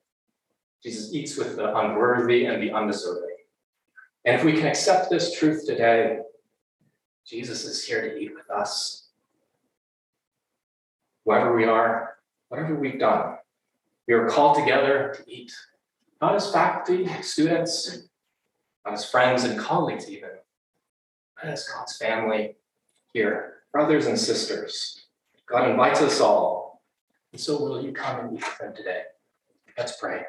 Jesus 0.80 1.12
eats 1.12 1.36
with 1.36 1.56
the 1.56 1.76
unworthy 1.76 2.44
and 2.46 2.62
the 2.62 2.70
undeserving. 2.70 3.36
And 4.24 4.36
if 4.36 4.44
we 4.44 4.52
can 4.52 4.66
accept 4.66 5.10
this 5.10 5.36
truth 5.36 5.66
today, 5.66 6.20
Jesus 7.26 7.64
is 7.64 7.84
here 7.84 8.02
to 8.02 8.16
eat 8.16 8.32
with 8.32 8.48
us. 8.48 9.08
Whoever 11.24 11.56
we 11.56 11.64
are, 11.64 12.18
whatever 12.48 12.76
we've 12.76 13.00
done, 13.00 13.38
we 14.06 14.14
are 14.14 14.28
called 14.28 14.56
together 14.56 15.16
to 15.16 15.30
eat, 15.30 15.52
not 16.22 16.36
as 16.36 16.52
faculty, 16.52 17.08
students, 17.22 18.04
not 18.84 18.94
as 18.94 19.10
friends 19.10 19.42
and 19.42 19.58
colleagues, 19.58 20.08
even, 20.08 20.30
but 21.36 21.50
as 21.50 21.68
God's 21.68 21.96
family 21.96 22.54
here, 23.12 23.54
brothers 23.72 24.06
and 24.06 24.18
sisters. 24.18 25.07
God 25.50 25.70
invites 25.70 26.02
us 26.02 26.20
all, 26.20 26.82
and 27.32 27.40
so 27.40 27.58
will 27.60 27.82
you 27.82 27.92
come 27.92 28.20
and 28.20 28.32
meet 28.32 28.44
with 28.44 28.58
them 28.58 28.74
today. 28.74 29.02
Let's 29.78 29.96
pray. 29.96 30.24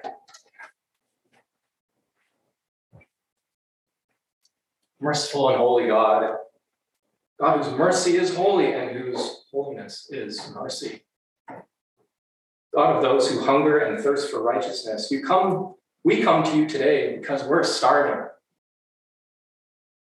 Merciful 5.01 5.49
and 5.49 5.57
holy 5.57 5.87
God, 5.87 6.37
God 7.39 7.57
whose 7.57 7.77
mercy 7.77 8.17
is 8.17 8.33
holy 8.35 8.73
and 8.73 8.91
whose 8.97 9.45
holiness 9.51 10.07
is 10.09 10.51
mercy. 10.53 11.03
God 12.73 12.97
of 12.97 13.01
those 13.01 13.29
who 13.29 13.43
hunger 13.43 13.79
and 13.79 14.01
thirst 14.01 14.29
for 14.29 14.41
righteousness, 14.41 15.09
you 15.09 15.23
come, 15.23 15.75
we 16.03 16.21
come 16.21 16.43
to 16.43 16.55
you 16.55 16.67
today 16.67 17.17
because 17.17 17.43
we're 17.43 17.63
starving. 17.63 18.27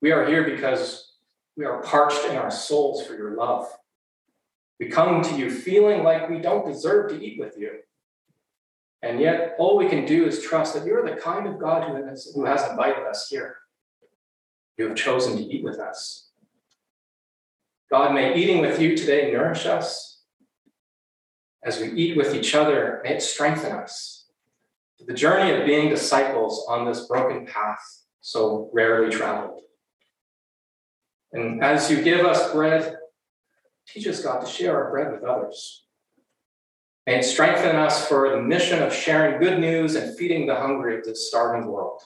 We 0.01 0.11
are 0.13 0.27
here 0.27 0.45
because 0.45 1.13
we 1.57 1.65
are 1.65 1.83
parched 1.83 2.25
in 2.27 2.37
our 2.37 2.51
souls 2.51 3.05
for 3.07 3.15
your 3.15 3.37
love. 3.37 3.69
We 4.79 4.89
come 4.89 5.23
to 5.23 5.37
you 5.37 5.51
feeling 5.51 6.03
like 6.03 6.29
we 6.29 6.39
don't 6.39 6.67
deserve 6.67 7.11
to 7.11 7.23
eat 7.23 7.39
with 7.39 7.55
you. 7.59 7.71
And 9.03 9.21
yet, 9.21 9.55
all 9.59 9.77
we 9.77 9.89
can 9.89 10.05
do 10.05 10.27
is 10.27 10.43
trust 10.43 10.75
that 10.75 10.85
you're 10.85 11.09
the 11.09 11.21
kind 11.21 11.47
of 11.47 11.59
God 11.59 11.89
who 11.89 12.07
has, 12.07 12.33
who 12.35 12.45
has 12.45 12.69
invited 12.69 13.07
us 13.07 13.29
here. 13.29 13.57
You 14.77 14.89
have 14.89 14.97
chosen 14.97 15.37
to 15.37 15.43
eat 15.43 15.65
with 15.65 15.79
us. 15.79 16.31
God, 17.91 18.15
may 18.15 18.37
eating 18.37 18.61
with 18.61 18.81
you 18.81 18.97
today 18.97 19.31
nourish 19.31 19.65
us. 19.65 20.21
As 21.63 21.81
we 21.81 21.93
eat 21.93 22.17
with 22.17 22.35
each 22.35 22.55
other, 22.55 23.01
may 23.05 23.15
it 23.15 23.23
strengthen 23.23 23.73
us. 23.73 24.27
The 25.05 25.15
journey 25.15 25.53
of 25.53 25.67
being 25.67 25.89
disciples 25.89 26.67
on 26.69 26.85
this 26.85 27.07
broken 27.07 27.47
path 27.47 28.03
so 28.21 28.71
rarely 28.73 29.11
traveled. 29.11 29.63
And 31.33 31.63
as 31.63 31.91
you 31.91 32.03
give 32.03 32.25
us 32.27 32.53
bread, 32.53 32.97
teach 33.87 34.07
us, 34.07 34.23
God, 34.23 34.41
to 34.41 34.47
share 34.47 34.83
our 34.83 34.91
bread 34.91 35.13
with 35.13 35.25
others. 35.25 35.85
May 37.07 37.21
it 37.21 37.25
strengthen 37.25 37.77
us 37.77 38.09
for 38.09 38.31
the 38.31 38.43
mission 38.43 38.83
of 38.83 38.93
sharing 38.93 39.41
good 39.41 39.61
news 39.61 39.95
and 39.95 40.17
feeding 40.19 40.47
the 40.47 40.57
hungry 40.57 40.99
of 40.99 41.05
this 41.05 41.29
starving 41.29 41.69
world. 41.69 42.03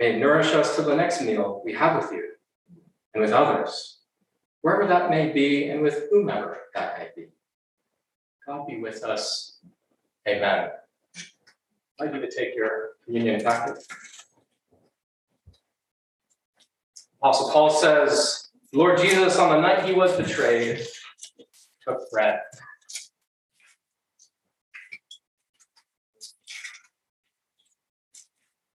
May 0.00 0.16
it 0.16 0.18
nourish 0.18 0.48
us 0.48 0.74
to 0.74 0.82
the 0.82 0.96
next 0.96 1.22
meal 1.22 1.62
we 1.64 1.74
have 1.74 2.02
with 2.02 2.10
you 2.10 2.30
and 3.14 3.22
with 3.22 3.32
others, 3.32 4.00
wherever 4.62 4.88
that 4.88 5.10
may 5.10 5.30
be 5.30 5.68
and 5.68 5.80
with 5.80 6.08
whomever 6.10 6.58
that 6.74 6.98
may 6.98 7.08
be. 7.14 7.28
God 8.44 8.66
be 8.66 8.80
with 8.80 9.04
us. 9.04 9.60
Amen. 10.26 10.70
I'd 12.00 12.06
like 12.06 12.14
you 12.14 12.20
to 12.20 12.30
take 12.30 12.56
your 12.56 12.90
communion 13.04 13.44
packet. 13.44 13.78
Apostle 17.20 17.50
Paul 17.52 17.70
says, 17.70 18.48
Lord 18.74 18.98
Jesus, 18.98 19.38
on 19.38 19.50
the 19.50 19.60
night 19.60 19.84
he 19.84 19.92
was 19.92 20.16
betrayed, 20.16 20.86
took 21.86 22.10
bread. 22.10 22.40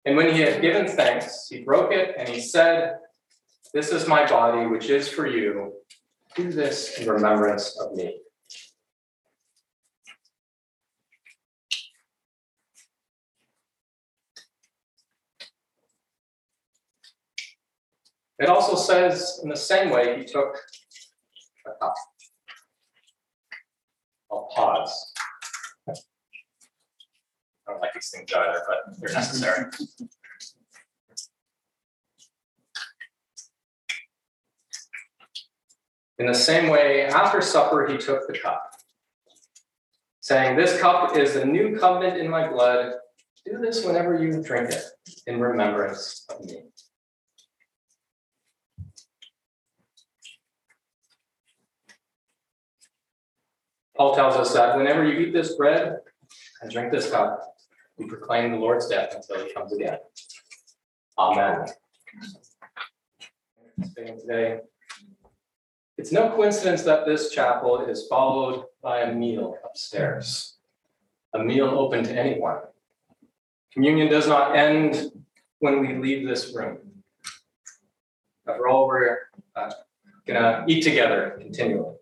And 0.03 0.17
when 0.17 0.33
he 0.33 0.41
had 0.41 0.61
given 0.61 0.87
thanks, 0.87 1.47
he 1.49 1.63
broke 1.63 1.91
it 1.91 2.13
and 2.17 2.27
he 2.27 2.41
said, 2.41 2.97
This 3.73 3.91
is 3.91 4.07
my 4.07 4.27
body, 4.27 4.67
which 4.67 4.89
is 4.89 5.07
for 5.07 5.25
you. 5.25 5.73
Do 6.35 6.51
this 6.51 6.99
in 6.99 7.09
remembrance 7.09 7.79
of 7.79 7.95
me. 7.95 8.19
It 18.39 18.49
also 18.49 18.75
says, 18.75 19.39
in 19.43 19.49
the 19.49 19.55
same 19.55 19.91
way, 19.91 20.17
he 20.19 20.25
took 20.25 20.57
a 21.65 21.71
cup. 21.79 21.93
I'll 24.31 24.49
pause. 24.53 25.13
I 25.87 25.93
don't 27.71 27.81
like 27.81 27.93
these 27.93 28.09
things 28.09 28.31
either, 28.33 28.61
but 28.67 28.99
they're 28.99 29.13
necessary. 29.13 29.65
In 36.17 36.27
the 36.27 36.33
same 36.33 36.69
way, 36.69 37.05
after 37.05 37.41
supper, 37.41 37.87
he 37.87 37.97
took 37.97 38.27
the 38.27 38.37
cup, 38.37 38.71
saying, 40.21 40.55
This 40.55 40.79
cup 40.79 41.17
is 41.17 41.33
the 41.33 41.45
new 41.45 41.77
covenant 41.77 42.17
in 42.17 42.29
my 42.29 42.47
blood. 42.47 42.93
Do 43.45 43.59
this 43.59 43.83
whenever 43.85 44.21
you 44.21 44.41
drink 44.41 44.71
it 44.71 44.83
in 45.27 45.39
remembrance 45.39 46.25
of 46.29 46.45
me. 46.45 46.63
Paul 53.95 54.13
tells 54.13 54.35
us 54.35 54.53
that 54.53 54.75
whenever 54.75 55.05
you 55.05 55.19
eat 55.19 55.33
this 55.33 55.55
bread 55.55 55.99
and 56.61 56.71
drink 56.71 56.91
this 56.91 57.09
cup, 57.09 57.55
we 57.97 58.07
proclaim 58.07 58.51
the 58.51 58.57
Lord's 58.57 58.87
death 58.87 59.15
until 59.15 59.45
he 59.45 59.53
comes 59.53 59.71
again. 59.73 59.99
Amen. 61.17 61.65
Today, 63.95 64.59
it's 65.97 66.11
no 66.11 66.29
coincidence 66.29 66.83
that 66.83 67.05
this 67.05 67.31
chapel 67.31 67.85
is 67.85 68.07
followed 68.07 68.65
by 68.81 69.01
a 69.01 69.15
meal 69.15 69.57
upstairs, 69.63 70.57
a 71.33 71.39
meal 71.39 71.67
open 71.67 72.03
to 72.03 72.13
anyone. 72.13 72.59
Communion 73.71 74.09
does 74.09 74.27
not 74.27 74.55
end 74.57 75.11
when 75.59 75.79
we 75.79 75.95
leave 75.95 76.27
this 76.27 76.53
room. 76.53 76.79
After 78.47 78.67
all, 78.67 78.87
we're 78.87 79.19
uh, 79.55 79.71
going 80.27 80.41
to 80.41 80.63
eat 80.67 80.83
together 80.83 81.37
continually. 81.39 81.94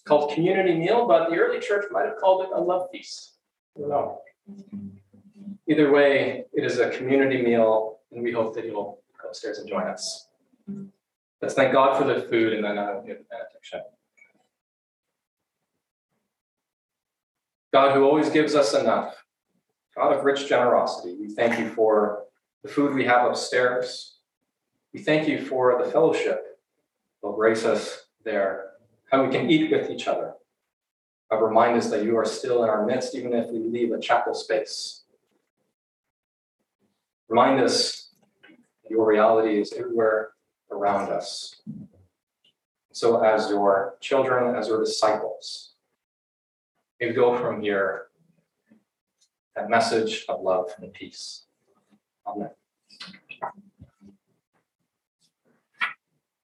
It's 0.00 0.08
called 0.08 0.32
community 0.32 0.74
meal, 0.74 1.06
but 1.06 1.28
the 1.28 1.36
early 1.36 1.60
church 1.60 1.84
might 1.90 2.06
have 2.06 2.16
called 2.16 2.44
it 2.44 2.48
a 2.54 2.58
love 2.58 2.88
feast. 2.90 3.34
I 3.76 3.80
don't 3.80 3.90
know. 3.90 4.22
Either 5.68 5.92
way, 5.92 6.46
it 6.54 6.64
is 6.64 6.78
a 6.78 6.88
community 6.88 7.42
meal, 7.42 7.98
and 8.10 8.22
we 8.22 8.32
hope 8.32 8.54
that 8.54 8.64
you'll 8.64 9.02
go 9.20 9.28
upstairs 9.28 9.58
and 9.58 9.68
join 9.68 9.82
us. 9.82 10.28
Let's 11.42 11.52
thank 11.52 11.74
God 11.74 11.98
for 11.98 12.04
the 12.04 12.22
food 12.28 12.54
and 12.54 12.64
then 12.64 12.78
I'll 12.78 13.02
give 13.02 13.18
the 13.18 13.24
benediction. 13.24 13.80
God, 17.74 17.94
who 17.94 18.04
always 18.04 18.30
gives 18.30 18.54
us 18.54 18.72
enough, 18.72 19.22
God 19.94 20.14
of 20.14 20.24
rich 20.24 20.48
generosity, 20.48 21.14
we 21.20 21.28
thank 21.28 21.58
you 21.58 21.68
for 21.68 22.24
the 22.62 22.70
food 22.70 22.94
we 22.94 23.04
have 23.04 23.26
upstairs. 23.26 24.16
We 24.94 25.00
thank 25.00 25.28
you 25.28 25.44
for 25.44 25.82
the 25.84 25.90
fellowship. 25.90 26.58
Will 27.22 27.36
grace 27.36 27.66
us 27.66 28.06
there, 28.24 28.69
how 29.10 29.24
we 29.24 29.30
can 29.30 29.50
eat 29.50 29.70
with 29.70 29.90
each 29.90 30.06
other. 30.06 30.34
God, 31.30 31.42
remind 31.42 31.76
us 31.76 31.90
that 31.90 32.04
you 32.04 32.16
are 32.16 32.24
still 32.24 32.62
in 32.64 32.70
our 32.70 32.86
midst, 32.86 33.14
even 33.14 33.32
if 33.34 33.50
we 33.50 33.58
leave 33.58 33.92
a 33.92 34.00
chapel 34.00 34.34
space. 34.34 35.02
Remind 37.28 37.60
us 37.60 38.14
your 38.88 39.06
reality 39.06 39.60
is 39.60 39.72
everywhere 39.72 40.30
around 40.70 41.10
us. 41.10 41.60
So, 42.92 43.22
as 43.22 43.48
your 43.48 43.96
children, 44.00 44.56
as 44.56 44.68
your 44.68 44.80
disciples, 44.80 45.74
may 47.00 47.12
go 47.12 47.38
from 47.38 47.62
here 47.62 48.08
that 49.54 49.70
message 49.70 50.24
of 50.28 50.42
love 50.42 50.70
and 50.80 50.92
peace. 50.92 51.44
Amen. 52.26 52.50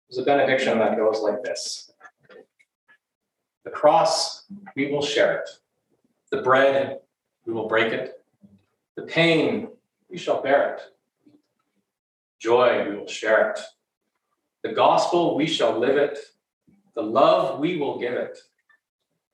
There's 0.08 0.18
a 0.18 0.24
benediction 0.24 0.78
that 0.78 0.96
goes 0.96 1.20
like 1.20 1.42
this 1.42 1.90
The 3.66 3.72
cross, 3.72 4.44
we 4.76 4.92
will 4.92 5.02
share 5.02 5.38
it. 5.40 5.50
The 6.30 6.40
bread, 6.40 7.00
we 7.44 7.52
will 7.52 7.66
break 7.66 7.92
it. 7.92 8.22
The 8.94 9.02
pain, 9.02 9.66
we 10.08 10.18
shall 10.18 10.40
bear 10.40 10.74
it. 10.74 10.82
Joy, 12.38 12.88
we 12.88 12.96
will 12.96 13.08
share 13.08 13.50
it. 13.50 13.58
The 14.62 14.72
gospel, 14.72 15.36
we 15.36 15.48
shall 15.48 15.76
live 15.76 15.96
it. 15.96 16.16
The 16.94 17.02
love 17.02 17.58
we 17.58 17.76
will 17.76 17.98
give 17.98 18.12
it. 18.12 18.38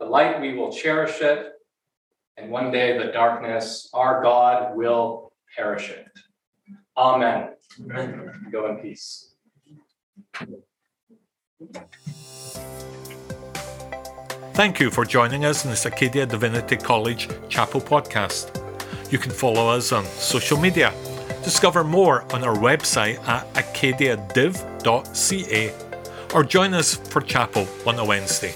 The 0.01 0.07
light 0.07 0.41
we 0.41 0.55
will 0.55 0.73
cherish 0.73 1.21
it. 1.21 1.53
And 2.39 2.51
one 2.51 2.71
day 2.73 2.97
the 2.97 3.13
darkness, 3.13 3.91
our 3.93 4.23
God 4.23 4.75
will 4.75 5.35
perish 5.55 5.91
it. 5.91 6.09
Amen. 6.97 7.51
Amen. 7.83 8.49
Go 8.51 8.67
in 8.71 8.79
peace. 8.79 9.35
Thank 14.55 14.81
you 14.81 14.91
for 14.91 15.07
joining 15.07 15.47
us 15.47 15.65
in 15.65 15.71
this 15.71 15.87
Acadia 15.87 16.27
Divinity 16.27 16.77
College 16.77 17.27
Chapel 17.49 17.81
podcast. 17.81 18.61
You 19.11 19.17
can 19.17 19.31
follow 19.31 19.69
us 19.69 19.93
on 19.93 20.05
social 20.05 20.59
media. 20.59 20.93
Discover 21.43 21.85
more 21.85 22.31
on 22.35 22.45
our 22.45 22.55
website 22.55 23.27
at 23.27 23.51
acadiadiv.ca 23.55 24.35
or 26.35 26.45
join 26.45 26.75
us 26.75 26.97
for 26.97 27.23
chapel 27.23 27.67
on 27.87 27.99
a 27.99 28.05
Wednesday. 28.05 28.53